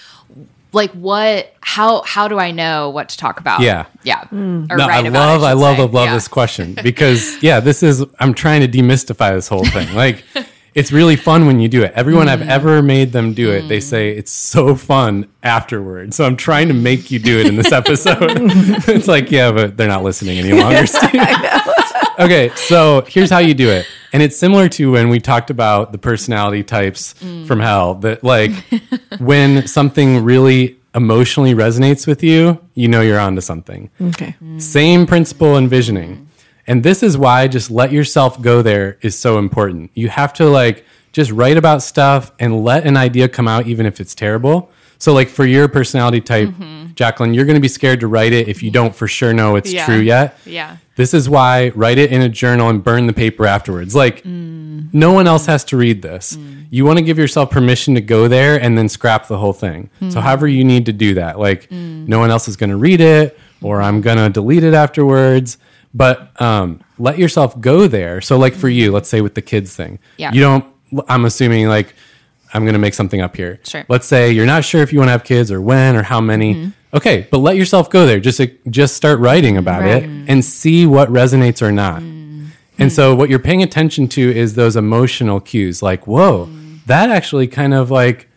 Like 0.75 0.91
what? 0.93 1.53
How 1.61 2.01
how 2.01 2.29
do 2.29 2.39
I 2.39 2.51
know 2.51 2.89
what 2.89 3.11
to 3.11 3.19
talk 3.19 3.41
about? 3.41 3.61
Yeah. 3.61 3.85
yeah. 4.05 4.25
Hmm. 4.25 4.65
Or 4.71 4.79
no, 4.79 4.85
I 4.85 4.89
write 4.89 5.07
about, 5.07 5.19
love, 5.27 5.43
I, 5.43 5.51
should 5.51 5.59
love, 5.59 5.77
say. 5.77 5.83
I 5.83 5.87
love 5.87 6.07
Yeah. 6.07 6.15
this 6.15 6.29
question 6.29 6.75
because 6.83 7.43
yeah, 7.43 7.61
this 7.61 7.83
is 7.83 8.03
I'm 8.19 8.33
trying 8.33 8.63
to 8.63 8.69
demystify 8.69 9.35
this 9.35 9.49
whole 9.49 9.67
thing. 9.67 9.95
Like, 9.95 10.25
it's 10.75 10.91
really 10.93 11.17
fun 11.17 11.47
when 11.47 11.61
you 11.61 11.69
do 11.69 11.83
it. 11.83 11.93
Everyone 11.95 12.29
I've 12.29 12.41
Mm. 12.41 12.49
ever 12.49 12.83
made 12.83 13.13
them 13.13 13.35
do 13.35 13.51
it, 13.51 13.69
they 13.69 13.81
say 13.81 14.11
it's 14.11 14.33
so 14.33 14.75
fun 14.75 15.27
afterward. 15.43 16.15
So 16.15 16.25
I'm 16.25 16.37
trying 16.37 16.69
to 16.69 16.75
make 16.75 17.11
you 17.11 17.19
do 17.19 17.39
it 17.41 17.47
in 17.47 17.57
this 17.57 17.73
episode. 17.73 18.19
it's 18.89 19.09
like 19.09 19.31
yeah, 19.31 19.53
but 19.53 19.77
they're 19.77 19.89
not 19.89 20.03
listening 20.05 20.39
any 20.39 20.53
longer. 20.53 20.85
Okay, 22.19 22.51
so 22.55 23.05
here's 23.09 23.31
how 23.31 23.39
you 23.39 23.55
do 23.55 23.71
it. 23.71 23.87
And 24.13 24.23
it's 24.23 24.37
similar 24.37 24.69
to 24.71 24.93
when 24.93 25.09
we 25.09 25.19
talked 25.19 25.49
about 25.49 25.93
the 25.93 25.99
personality 25.99 26.63
types 26.63 27.15
Mm. 27.25 27.47
from 27.47 27.59
hell 27.61 27.95
that 27.97 28.23
like 28.23 28.53
when 29.19 29.67
something 29.67 30.23
really 30.23 30.77
emotionally 30.95 31.55
resonates 31.55 32.07
with 32.07 32.23
you, 32.23 32.59
you 32.75 32.87
know 32.87 33.01
you're 33.01 33.19
onto 33.19 33.41
something. 33.41 33.89
Okay. 34.09 34.35
Same 34.59 35.07
principle 35.07 35.57
envisioning. 35.57 36.29
And 36.73 36.83
this 36.83 37.03
is 37.03 37.19
why 37.19 37.49
just 37.49 37.71
let 37.71 37.93
yourself 37.93 38.41
go 38.41 38.63
there 38.63 38.97
is 39.03 39.15
so 39.15 39.39
important. 39.39 39.91
You 39.93 40.09
have 40.09 40.33
to 40.35 40.47
like 40.47 40.87
just 41.13 41.31
write 41.31 41.59
about 41.59 41.83
stuff 41.83 42.33
and 42.39 42.65
let 42.65 42.87
an 42.87 42.97
idea 42.97 43.29
come 43.29 43.47
out 43.47 43.67
even 43.67 43.85
if 43.85 44.01
it's 44.01 44.15
terrible. 44.15 44.71
So 44.97 45.13
like 45.13 45.29
for 45.29 45.45
your 45.45 45.69
personality 45.69 46.23
type, 46.23 46.49
mm-hmm. 46.49 46.95
Jacqueline, 46.95 47.35
you're 47.35 47.45
going 47.45 47.57
to 47.57 47.61
be 47.61 47.69
scared 47.69 48.01
to 48.01 48.07
write 48.07 48.33
it 48.33 48.49
if 48.49 48.63
you 48.63 48.71
don't 48.71 48.97
for 48.97 49.07
sure 49.07 49.35
know 49.35 49.57
it's 49.57 49.71
Yeah. 49.71 49.85
true 49.85 49.99
yet. 49.99 50.39
Yeah. 50.47 50.79
This 50.97 51.13
is 51.13 51.29
why 51.29 51.73
write 51.75 51.99
it 51.99 52.11
in 52.11 52.23
a 52.23 52.31
journal 52.31 52.71
and 52.71 52.83
burn 52.83 53.07
the 53.07 53.13
paper 53.13 53.45
afterwards. 53.45 53.95
Like 53.95 54.23
mm. 54.23 54.89
no 54.95 55.13
one 55.13 55.27
else 55.27 55.45
has 55.45 55.65
to 55.65 55.77
read 55.77 56.01
this. 56.01 56.39
Mm. 56.39 56.69
You 56.71 56.87
want 56.87 56.99
to 56.99 57.05
give 57.05 57.19
yourself 57.19 57.51
permission 57.51 57.97
to 57.97 58.01
go 58.01 58.29
there 58.29 58.59
and 58.59 58.79
then 58.79 58.89
scrap 58.89 59.29
the 59.29 59.37
whole 59.37 59.53
thing. 59.53 59.91
So 60.01 60.07
mm. 60.07 60.23
however 60.23 60.49
you 60.49 60.65
need 60.65 60.87
to 60.87 60.93
do 60.95 61.13
that. 61.15 61.39
Like 61.39 61.71
no 61.71 62.19
one 62.19 62.31
else 62.31 62.49
is 62.49 62.57
going 62.57 62.71
to 62.71 62.79
read 62.79 63.03
it 63.03 63.39
or 63.61 63.83
I'm 63.83 64.01
going 64.01 64.17
to 64.17 64.31
delete 64.31 64.65
it 64.65 64.73
afterwards. 64.73 65.59
But 65.95 66.41
um, 66.41 66.81
let 66.99 67.19
yourself 67.19 67.61
go 67.61 67.87
there. 67.87 68.21
So 68.21 68.39
like 68.39 68.55
for 68.55 68.69
you, 68.69 68.93
let's 68.93 69.09
say 69.09 69.21
with 69.21 69.35
the 69.35 69.43
kids 69.43 69.77
thing. 69.77 69.99
Yeah. 70.17 70.33
You 70.33 70.41
don't 70.41 70.73
I'm 71.09 71.25
assuming 71.25 71.69
like 71.69 71.95
I'm 72.55 72.65
going 72.65 72.75
to 72.75 72.79
make 72.79 72.95
something 72.95 73.21
up 73.21 73.37
here. 73.37 73.61
Sure. 73.65 73.85
Let's 73.89 74.07
say 74.07 74.31
you're 74.31 74.47
not 74.47 74.65
sure 74.65 74.83
if 74.83 74.93
you 74.93 74.99
want 74.99 75.09
to 75.09 75.13
have 75.13 75.25
kids 75.25 75.51
or 75.51 75.61
when 75.61 75.97
or 75.97 76.03
how 76.03 76.21
many. 76.21 76.55
Mm-hmm. 76.55 76.71
Okay, 76.95 77.27
but 77.31 77.39
let 77.39 77.57
yourself 77.57 77.89
go 77.89 78.05
there. 78.05 78.21
Just 78.21 78.41
just 78.69 78.95
start 78.95 79.19
writing 79.19 79.57
about 79.57 79.85
it 79.85 80.05
and 80.05 80.45
see 80.45 80.85
what 80.85 81.09
resonates 81.09 81.63
or 81.63 81.73
not. 81.73 82.03
Mm-hmm. 82.03 82.49
And 82.79 82.93
so 82.93 83.15
what 83.15 83.31
you're 83.31 83.39
paying 83.39 83.63
attention 83.63 84.09
to 84.09 84.21
is 84.21 84.55
those 84.55 84.77
emotional 84.77 85.41
cues 85.41 85.83
like, 85.83 86.07
"Whoa, 86.07 86.47
mm. 86.47 86.85
that 86.85 87.09
actually 87.09 87.47
kind 87.47 87.73
of 87.73 87.91
like 87.91 88.29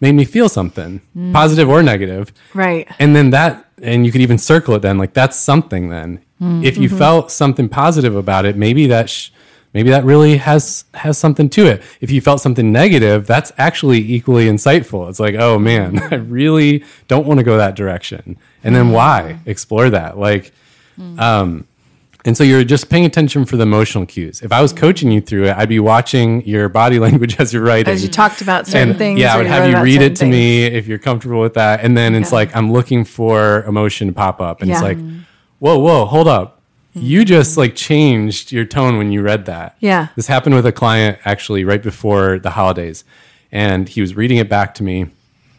made 0.00 0.12
me 0.12 0.24
feel 0.24 0.48
something, 0.48 1.00
mm. 1.16 1.32
positive 1.32 1.68
or 1.68 1.82
negative." 1.82 2.32
Right. 2.54 2.88
And 3.00 3.16
then 3.16 3.30
that 3.30 3.68
and 3.82 4.06
you 4.06 4.12
could 4.12 4.20
even 4.20 4.38
circle 4.38 4.76
it 4.76 4.82
then 4.82 4.98
like 4.98 5.12
that's 5.12 5.38
something 5.38 5.88
then. 5.88 6.20
If 6.38 6.76
you 6.76 6.88
mm-hmm. 6.88 6.98
felt 6.98 7.30
something 7.30 7.68
positive 7.68 8.14
about 8.14 8.44
it, 8.44 8.56
maybe 8.56 8.86
that 8.88 9.08
sh- 9.08 9.30
maybe 9.72 9.88
that 9.90 10.04
really 10.04 10.36
has 10.36 10.84
has 10.94 11.16
something 11.16 11.48
to 11.50 11.66
it. 11.66 11.82
If 12.00 12.10
you 12.10 12.20
felt 12.20 12.42
something 12.42 12.70
negative, 12.72 13.26
that's 13.26 13.52
actually 13.56 13.98
equally 14.00 14.46
insightful. 14.46 15.08
It's 15.08 15.18
like, 15.18 15.34
"Oh 15.34 15.58
man, 15.58 15.98
I 16.10 16.16
really 16.16 16.84
don't 17.08 17.26
want 17.26 17.38
to 17.38 17.44
go 17.44 17.56
that 17.56 17.74
direction." 17.74 18.36
And 18.62 18.74
then 18.74 18.86
mm-hmm. 18.86 18.94
why? 18.94 19.38
Explore 19.46 19.90
that. 19.90 20.18
Like 20.18 20.52
mm. 20.98 21.18
um 21.18 21.66
and 22.26 22.36
so 22.36 22.42
you're 22.42 22.64
just 22.64 22.90
paying 22.90 23.04
attention 23.04 23.44
for 23.44 23.56
the 23.56 23.62
emotional 23.62 24.04
cues. 24.04 24.42
If 24.42 24.50
I 24.50 24.60
was 24.60 24.72
mm-hmm. 24.72 24.80
coaching 24.80 25.10
you 25.12 25.20
through 25.20 25.44
it, 25.44 25.56
I'd 25.56 25.68
be 25.68 25.78
watching 25.78 26.44
your 26.44 26.68
body 26.68 26.98
language 27.06 27.38
as 27.38 27.52
you're 27.52 27.62
writing. 27.62 27.94
As 27.94 28.02
you 28.02 28.08
talked 28.10 28.42
about 28.42 28.66
certain 28.66 28.90
and 28.90 28.98
things. 28.98 29.20
yeah, 29.20 29.34
I 29.34 29.36
would 29.38 29.46
have 29.46 29.70
you 29.70 29.80
read 29.80 30.02
it 30.02 30.16
to 30.16 30.26
me 30.26 30.64
if 30.64 30.88
you're 30.88 30.98
comfortable 30.98 31.40
with 31.40 31.54
that. 31.54 31.84
And 31.84 31.96
then 31.96 32.14
it's 32.14 32.32
Yeah. 32.32 32.36
like 32.36 32.56
I'm 32.56 32.72
looking 32.72 33.04
for 33.04 33.62
emotion 33.62 34.08
to 34.08 34.12
pop 34.12 34.40
up, 34.40 34.60
and 34.60 34.70
it's 34.70 34.82
like, 34.82 34.98
mm. 34.98 35.20
Whoa, 35.58 35.78
whoa, 35.78 36.04
hold 36.04 36.28
up. 36.28 36.56
Mm-hmm. 36.96 37.06
You 37.06 37.24
just 37.24 37.56
like 37.56 37.74
changed 37.74 38.52
your 38.52 38.64
tone 38.64 38.96
when 38.96 39.12
you 39.12 39.20
read 39.20 39.44
that. 39.46 39.76
Yeah. 39.80 40.08
This 40.16 40.28
happened 40.28 40.54
with 40.54 40.64
a 40.64 40.72
client 40.72 41.18
actually 41.24 41.64
right 41.64 41.82
before 41.82 42.38
the 42.38 42.50
holidays, 42.50 43.04
and 43.52 43.88
he 43.88 44.00
was 44.00 44.16
reading 44.16 44.38
it 44.38 44.48
back 44.48 44.74
to 44.76 44.82
me, 44.82 45.02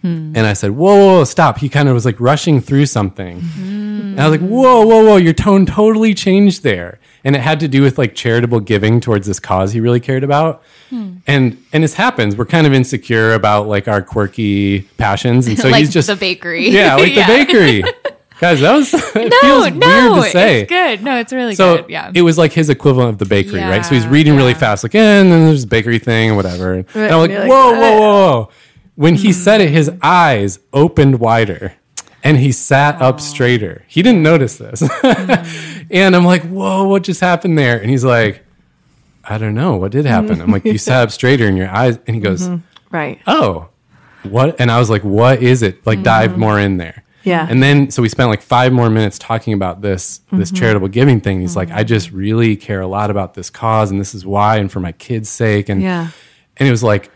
hmm. 0.01 0.33
and 0.35 0.39
I 0.39 0.53
said, 0.53 0.71
"Whoa, 0.71 0.95
whoa, 0.95 1.17
whoa, 1.17 1.23
stop!" 1.25 1.59
He 1.59 1.69
kind 1.69 1.87
of 1.89 1.93
was 1.93 2.05
like 2.05 2.19
rushing 2.19 2.59
through 2.59 2.87
something, 2.87 3.41
mm-hmm. 3.41 4.01
and 4.11 4.19
I 4.19 4.27
was 4.27 4.39
like, 4.39 4.49
"Whoa, 4.49 4.83
whoa, 4.83 5.05
whoa! 5.05 5.17
Your 5.17 5.33
tone 5.33 5.67
totally 5.67 6.15
changed 6.15 6.63
there." 6.63 6.99
And 7.23 7.35
it 7.35 7.41
had 7.41 7.59
to 7.59 7.67
do 7.67 7.81
with 7.81 7.97
like 7.97 8.15
charitable 8.15 8.61
giving 8.61 9.01
towards 9.01 9.27
this 9.27 9.39
cause 9.39 9.73
he 9.73 9.79
really 9.79 9.99
cared 9.99 10.23
about, 10.23 10.63
hmm. 10.89 11.17
and 11.27 11.63
and 11.71 11.83
this 11.83 11.93
happens. 11.93 12.35
We're 12.35 12.45
kind 12.45 12.65
of 12.65 12.73
insecure 12.73 13.33
about 13.33 13.67
like 13.67 13.87
our 13.87 14.01
quirky 14.01 14.81
passions, 14.97 15.45
and 15.45 15.59
so 15.59 15.69
like 15.69 15.81
he's 15.81 15.93
just 15.93 16.07
the 16.07 16.15
bakery. 16.15 16.69
yeah, 16.69 16.95
like 16.95 17.13
the 17.13 17.23
bakery. 17.27 17.83
Guys, 18.39 18.61
that 18.61 18.73
was 18.75 18.93
it 19.15 19.33
feels 19.41 19.71
weird 19.71 20.13
to 20.13 20.23
say. 20.29 20.61
It's 20.61 20.69
good. 20.69 21.03
No, 21.03 21.17
it's 21.17 21.33
really 21.33 21.55
So 21.55 21.77
good. 21.77 21.89
Yeah. 21.89 22.11
it 22.13 22.21
was 22.21 22.37
like 22.37 22.53
his 22.53 22.69
equivalent 22.69 23.09
of 23.09 23.17
the 23.17 23.25
bakery, 23.25 23.61
right? 23.61 23.83
So 23.83 23.95
he's 23.95 24.05
Yeah, 24.05 24.11
reading 24.11 24.35
really 24.35 24.53
fast, 24.53 24.83
like, 24.83 24.95
eh, 24.95 25.21
and 25.21 25.31
then 25.31 25.45
there's 25.47 25.61
the 25.61 25.67
bakery 25.67 25.99
thing 25.99 26.29
and 26.29 26.37
whatever. 26.37 26.73
And 26.73 26.85
I'm 26.95 27.19
like, 27.19 27.31
like, 27.31 27.49
whoa, 27.49 27.71
whoa, 27.71 27.79
whoa, 27.79 27.99
whoa. 27.99 28.49
When 28.95 29.15
he 29.15 29.29
hmm. 29.29 29.33
said 29.33 29.61
it, 29.61 29.69
his 29.69 29.91
eyes 30.01 30.59
opened 30.73 31.19
wider 31.19 31.73
and 32.23 32.37
he 32.37 32.51
sat 32.51 33.01
up 33.01 33.19
straighter. 33.19 33.85
He 33.87 34.01
didn't 34.01 34.23
notice 34.23 34.57
this. 34.57 34.83
Hmm. 34.83 35.85
and 35.91 36.15
I'm 36.15 36.25
like, 36.25 36.43
whoa, 36.43 36.87
what 36.87 37.03
just 37.03 37.21
happened 37.21 37.57
there? 37.57 37.79
And 37.79 37.89
he's 37.89 38.03
like, 38.03 38.43
I 39.23 39.37
don't 39.37 39.55
know. 39.55 39.75
What 39.75 39.91
did 39.91 40.05
happen? 40.05 40.41
I'm 40.41 40.51
like, 40.51 40.65
you 40.65 40.77
sat 40.77 41.03
up 41.03 41.11
straighter 41.11 41.47
in 41.47 41.57
your 41.57 41.69
eyes. 41.69 41.99
And 42.07 42.15
he 42.15 42.21
goes, 42.21 42.47
mm-hmm. 42.47 42.95
Right. 42.95 43.19
oh, 43.27 43.69
what? 44.23 44.59
And 44.59 44.71
I 44.71 44.79
was 44.79 44.89
like, 44.89 45.03
what 45.03 45.41
is 45.41 45.63
it? 45.63 45.85
Like, 45.85 46.01
dive 46.03 46.31
mm-hmm. 46.31 46.39
more 46.39 46.59
in 46.59 46.77
there. 46.77 47.03
Yeah. 47.27 47.45
And 47.49 47.61
then, 47.61 47.91
so 47.91 48.01
we 48.01 48.09
spent 48.09 48.29
like 48.29 48.41
five 48.41 48.71
more 48.71 48.89
minutes 48.89 49.19
talking 49.19 49.53
about 49.53 49.81
this, 49.81 50.21
this 50.31 50.49
mm-hmm. 50.49 50.59
charitable 50.59 50.87
giving 50.87 51.19
thing. 51.19 51.41
He's 51.41 51.55
like, 51.55 51.69
I 51.69 51.81
mm-hmm. 51.81 51.87
just 51.87 52.11
really 52.11 52.55
care 52.55 52.81
a 52.81 52.87
lot 52.87 53.11
about 53.11 53.33
this 53.33 53.49
cause 53.49 53.91
and 53.91 53.99
this 53.99 54.15
is 54.15 54.25
why, 54.25 54.57
and 54.57 54.71
for 54.71 54.79
my 54.79 54.93
kids' 54.93 55.29
sake. 55.29 55.69
And, 55.69 55.81
Yeah. 55.81 56.09
and 56.55 56.67
it 56.67 56.71
was 56.71 56.83
like, 56.83 57.11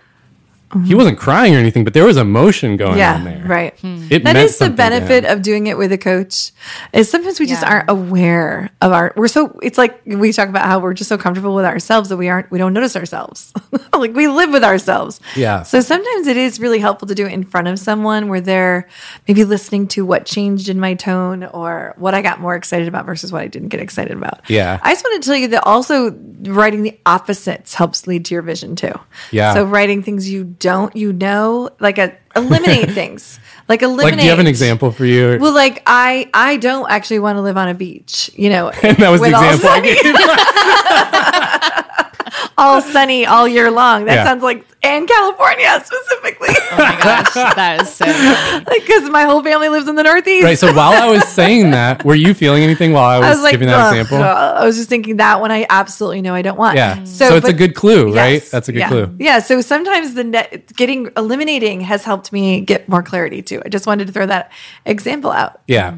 he 0.85 0.95
wasn't 0.95 1.17
crying 1.17 1.55
or 1.55 1.57
anything, 1.59 1.83
but 1.83 1.93
there 1.93 2.05
was 2.05 2.17
emotion 2.17 2.77
going 2.77 2.97
Yeah. 2.97 3.15
on 3.15 3.23
there. 3.23 3.43
Right. 3.45 3.77
Hmm. 3.79 4.03
It 4.09 4.23
That 4.23 4.33
meant 4.35 4.37
is 4.39 4.51
the 4.57 4.65
something 4.65 4.77
to 4.77 4.83
him. 4.83 4.89
benefit 5.07 5.25
of 5.25 5.41
doing 5.41 5.67
it 5.67 5.77
with 5.77 5.91
a 5.91 5.97
coach. 5.97 6.51
Is 6.93 7.09
sometimes 7.09 7.39
we 7.39 7.45
just 7.45 7.63
aren't 7.63 7.89
aware 7.89 8.69
of 8.81 8.91
our. 8.91 9.13
We're 9.15 9.27
so. 9.27 9.57
It's 9.61 9.77
like 9.77 10.01
we 10.05 10.31
talk 10.31 10.49
about 10.49 10.65
how 10.65 10.79
we're 10.79 10.93
just 10.93 11.09
so 11.09 11.17
comfortable 11.17 11.53
with 11.55 11.65
ourselves 11.65 12.09
that 12.09 12.17
we 12.17 12.29
aren't. 12.29 12.49
We 12.51 12.57
don't 12.57 12.73
notice 12.73 12.95
ourselves. 12.95 13.53
like 13.93 14.13
we 14.15 14.27
live 14.27 14.51
with 14.51 14.63
ourselves. 14.63 15.19
Yeah. 15.35 15.63
So 15.63 15.81
sometimes 15.81 16.27
it 16.27 16.37
is 16.37 16.59
really 16.59 16.79
helpful 16.79 17.07
to 17.07 17.15
do 17.15 17.25
it 17.25 17.33
in 17.33 17.43
front 17.43 17.67
of 17.67 17.79
someone 17.79 18.27
where 18.29 18.41
they're 18.41 18.87
maybe 19.27 19.43
listening 19.43 19.87
to 19.89 20.05
what 20.05 20.25
changed 20.25 20.69
in 20.69 20.79
my 20.79 20.93
tone 20.93 21.43
or 21.43 21.93
what 21.97 22.13
I 22.13 22.21
got 22.21 22.39
more 22.39 22.55
excited 22.55 22.87
about 22.87 23.05
versus 23.05 23.31
what 23.31 23.41
I 23.41 23.47
didn't 23.47 23.69
get 23.69 23.79
excited 23.81 24.15
about. 24.17 24.41
Yeah. 24.47 24.79
I 24.83 24.91
just 24.93 25.03
want 25.03 25.21
to 25.21 25.27
tell 25.27 25.35
you 25.37 25.47
that 25.49 25.63
also 25.65 26.15
writing 26.43 26.83
the 26.83 26.97
opposites 27.05 27.73
helps 27.75 28.07
lead 28.07 28.25
to 28.25 28.33
your 28.33 28.41
vision 28.41 28.75
too. 28.75 28.93
Yeah. 29.31 29.53
So 29.53 29.63
writing 29.65 30.01
things 30.03 30.29
you 30.29 30.43
don't, 30.61 30.95
you 30.95 31.11
know, 31.11 31.69
like 31.79 31.97
a 31.97 32.15
eliminate 32.35 32.91
things, 32.99 33.39
like 33.67 33.81
eliminate. 33.81 34.11
Like, 34.13 34.19
do 34.19 34.23
you 34.23 34.29
have 34.29 34.39
an 34.39 34.47
example 34.47 34.91
for 34.91 35.05
you? 35.05 35.37
Well, 35.41 35.53
like 35.53 35.83
I, 35.85 36.29
I 36.33 36.55
don't 36.57 36.89
actually 36.89 37.19
want 37.19 37.35
to 37.37 37.41
live 37.41 37.57
on 37.57 37.67
a 37.67 37.73
beach. 37.73 38.31
You 38.35 38.49
know, 38.49 38.69
and 38.83 38.95
that 38.97 39.09
was 39.09 39.19
the 39.19 39.27
example 39.27 39.67
I 39.67 39.73
sunny- 39.73 39.95
gave. 40.01 41.97
all 42.61 42.81
sunny 42.81 43.25
all 43.25 43.47
year 43.47 43.71
long. 43.71 44.05
That 44.05 44.15
Yeah. 44.15 44.23
sounds 44.23 44.43
like 44.43 44.65
and 44.83 45.07
California 45.07 45.79
specifically, 45.85 46.49
oh 46.71 46.75
my 46.77 46.97
gosh, 47.03 47.33
that 47.35 47.81
is 47.83 47.93
so 47.93 48.03
funny. 48.05 48.65
because 48.79 49.07
my 49.11 49.23
whole 49.25 49.43
family 49.43 49.69
lives 49.69 49.87
in 49.87 49.93
the 49.95 50.01
Northeast. 50.01 50.43
right. 50.43 50.57
So 50.57 50.73
while 50.73 50.91
I 50.93 51.07
was 51.07 51.23
saying 51.27 51.69
that, 51.71 52.03
were 52.03 52.15
you 52.15 52.33
feeling 52.33 52.63
anything 52.63 52.91
while 52.91 53.03
I 53.05 53.19
was, 53.19 53.27
I 53.27 53.29
was 53.31 53.41
like, 53.43 53.51
giving 53.51 53.67
that 53.67 53.79
"Ugh, 53.79 53.97
example? 53.97 54.17
ugh." 54.17 54.57
I 54.57 54.65
was 54.65 54.77
just 54.77 54.89
thinking 54.89 55.17
that 55.17 55.39
one 55.39 55.51
I 55.51 55.67
absolutely 55.69 56.21
know 56.21 56.33
I 56.33 56.41
don't 56.41 56.57
want. 56.57 56.77
Yeah. 56.77 57.03
So 57.03 57.35
it's 57.35 57.47
a 57.47 57.51
but- 57.51 57.57
good 57.57 57.75
clue, 57.75 58.05
right? 58.15 58.33
Yes. 58.41 58.49
That's 58.49 58.69
a 58.69 58.71
good 58.71 58.79
yeah. 58.79 58.87
clue. 58.89 59.15
Yeah. 59.19 59.39
So 59.39 59.61
sometimes 59.61 60.15
the 60.15 60.23
net, 60.23 60.71
getting 60.75 61.11
eliminating 61.15 61.81
has 61.81 62.03
helped 62.03 62.31
me 62.33 62.61
get 62.61 62.89
more 62.89 63.03
clarity 63.03 63.41
too. 63.43 63.61
I 63.63 63.69
just 63.69 63.85
wanted 63.85 64.07
to 64.07 64.13
throw 64.13 64.25
that 64.25 64.51
example 64.85 65.31
out. 65.31 65.61
Yeah. 65.67 65.93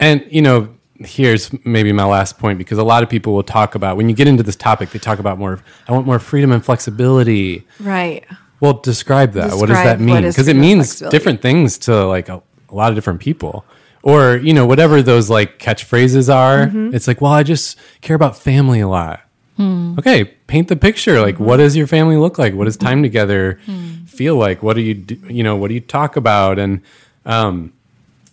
And, 0.00 0.24
you 0.30 0.42
know, 0.42 0.68
here's 1.00 1.50
maybe 1.64 1.92
my 1.92 2.04
last 2.04 2.38
point 2.38 2.58
because 2.58 2.78
a 2.78 2.84
lot 2.84 3.02
of 3.02 3.08
people 3.08 3.34
will 3.34 3.42
talk 3.42 3.74
about 3.74 3.96
when 3.96 4.08
you 4.08 4.14
get 4.14 4.26
into 4.26 4.42
this 4.42 4.56
topic, 4.56 4.90
they 4.90 4.98
talk 4.98 5.18
about 5.18 5.38
more, 5.38 5.60
I 5.88 5.92
want 5.92 6.06
more 6.06 6.18
freedom 6.18 6.52
and 6.52 6.64
flexibility. 6.64 7.66
Right. 7.80 8.24
Well, 8.60 8.74
describe 8.74 9.32
that. 9.32 9.54
what 9.54 9.68
does 9.68 9.76
that 9.76 10.00
mean? 10.00 10.22
Because 10.22 10.48
it 10.48 10.56
means 10.56 10.98
different 10.98 11.40
things 11.40 11.78
to 11.78 12.06
like 12.06 12.28
a, 12.28 12.42
a 12.68 12.74
lot 12.74 12.90
of 12.90 12.96
different 12.96 13.20
people. 13.20 13.64
Or, 14.02 14.36
you 14.36 14.54
know, 14.54 14.64
whatever 14.66 15.02
those 15.02 15.28
like 15.28 15.58
catchphrases 15.58 16.32
are. 16.32 16.66
Mm-hmm. 16.66 16.94
It's 16.94 17.06
like, 17.06 17.20
well, 17.20 17.32
I 17.32 17.42
just 17.42 17.78
care 18.00 18.16
about 18.16 18.36
family 18.36 18.80
a 18.80 18.88
lot. 18.88 19.20
Hmm. 19.56 19.98
Okay. 19.98 20.24
paint 20.24 20.68
the 20.68 20.76
picture. 20.76 21.20
Like, 21.20 21.40
what 21.40 21.56
does 21.56 21.76
your 21.76 21.88
family 21.88 22.16
look 22.16 22.38
like? 22.38 22.54
What 22.54 22.66
does 22.66 22.76
time 22.76 23.02
together 23.02 23.58
feel 24.06 24.36
like? 24.36 24.62
What 24.62 24.74
do 24.74 24.82
you 24.82 24.94
do? 24.94 25.16
You 25.28 25.42
know, 25.42 25.56
what 25.56 25.68
do 25.68 25.74
you 25.74 25.80
talk 25.80 26.14
about? 26.14 26.60
And 26.60 26.80
um, 27.26 27.72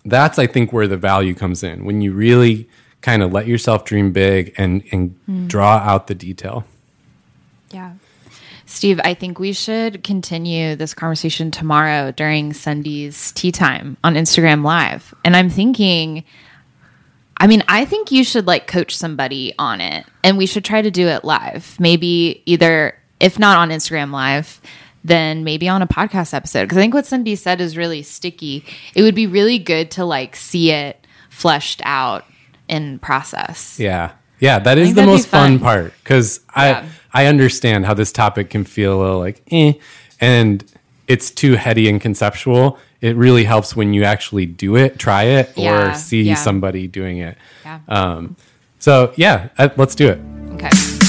that's 0.06 0.40
I 0.40 0.48
think 0.48 0.72
where 0.72 0.88
the 0.88 0.98
value 0.98 1.34
comes 1.34 1.64
in 1.64 1.86
when 1.86 2.02
you 2.02 2.14
really 2.14 2.70
kind 3.02 3.22
of 3.22 3.34
let 3.34 3.48
yourself 3.48 3.86
dream 3.86 4.12
big 4.12 4.54
and 4.58 4.84
and 4.92 5.16
hmm. 5.26 5.48
draw 5.48 5.78
out 5.78 6.08
the 6.08 6.16
detail. 6.16 6.66
Yeah. 7.72 7.94
Steve, 8.68 9.00
I 9.04 9.14
think 9.14 9.38
we 9.38 9.54
should 9.54 10.04
continue 10.04 10.76
this 10.76 10.94
conversation 10.94 11.52
tomorrow 11.52 12.12
during 12.12 12.52
Sunday's 12.52 13.32
tea 13.34 13.52
time 13.52 13.96
on 14.04 14.16
Instagram 14.16 14.64
Live. 14.64 15.14
And 15.24 15.36
I'm 15.36 15.52
thinking, 15.52 16.24
I 17.38 17.48
mean, 17.48 17.64
I 17.68 17.86
think 17.86 18.12
you 18.12 18.24
should 18.24 18.48
like 18.48 18.66
coach 18.66 18.98
somebody 18.98 19.54
on 19.60 19.82
it 19.82 20.06
and 20.24 20.38
we 20.38 20.48
should 20.48 20.66
try 20.66 20.82
to 20.82 20.90
do 20.90 21.08
it 21.08 21.24
live. 21.24 21.76
Maybe 21.80 22.42
either, 22.46 22.98
if 23.20 23.38
not 23.38 23.58
on 23.58 23.70
Instagram 23.70 24.12
Live, 24.12 24.60
then 25.06 25.44
maybe 25.44 25.70
on 25.70 25.82
a 25.82 25.88
podcast 25.88 26.34
episode. 26.34 26.64
Because 26.64 26.78
I 26.78 26.82
think 26.82 26.94
what 26.94 27.06
Cindy 27.06 27.36
said 27.36 27.62
is 27.62 27.78
really 27.78 28.02
sticky. 28.02 28.66
It 28.96 29.04
would 29.04 29.16
be 29.16 29.28
really 29.28 29.60
good 29.60 29.92
to 29.92 30.04
like 30.06 30.36
see 30.36 30.72
it 30.72 31.06
fleshed 31.30 31.82
out 31.86 32.26
in 32.68 33.00
process. 33.00 33.80
Yeah. 33.80 34.12
Yeah, 34.40 34.60
that 34.60 34.78
is 34.78 34.96
the 34.96 35.06
most 35.06 35.28
fun, 35.28 35.60
fun. 35.60 35.64
part 35.64 35.94
because 36.04 36.42
Yeah. 36.58 36.86
I 37.14 37.24
I 37.24 37.26
understand 37.28 37.86
how 37.86 37.94
this 37.94 38.12
topic 38.12 38.50
can 38.50 38.64
feel 38.66 39.00
a 39.00 39.00
little 39.02 39.20
like 39.20 39.42
eh, 39.52 39.74
and 40.20 40.64
it's 41.08 41.30
too 41.32 41.54
heady 41.54 41.88
and 41.88 42.02
conceptual. 42.02 42.78
It 43.00 43.16
really 43.16 43.44
helps 43.46 43.76
when 43.76 43.94
you 43.94 44.04
actually 44.04 44.46
do 44.48 44.76
it, 44.76 44.98
try 44.98 45.24
it, 45.24 45.54
Yeah, 45.56 45.92
or 45.92 45.96
see 45.96 46.24
yeah. 46.24 46.36
somebody 46.36 46.88
doing 46.88 47.20
it. 47.20 47.38
Yeah. 47.64 47.80
Um, 47.88 48.36
so 48.80 49.14
yeah, 49.16 49.50
uh, 49.58 49.70
let's 49.78 49.94
do 49.96 50.10
it. 50.10 51.05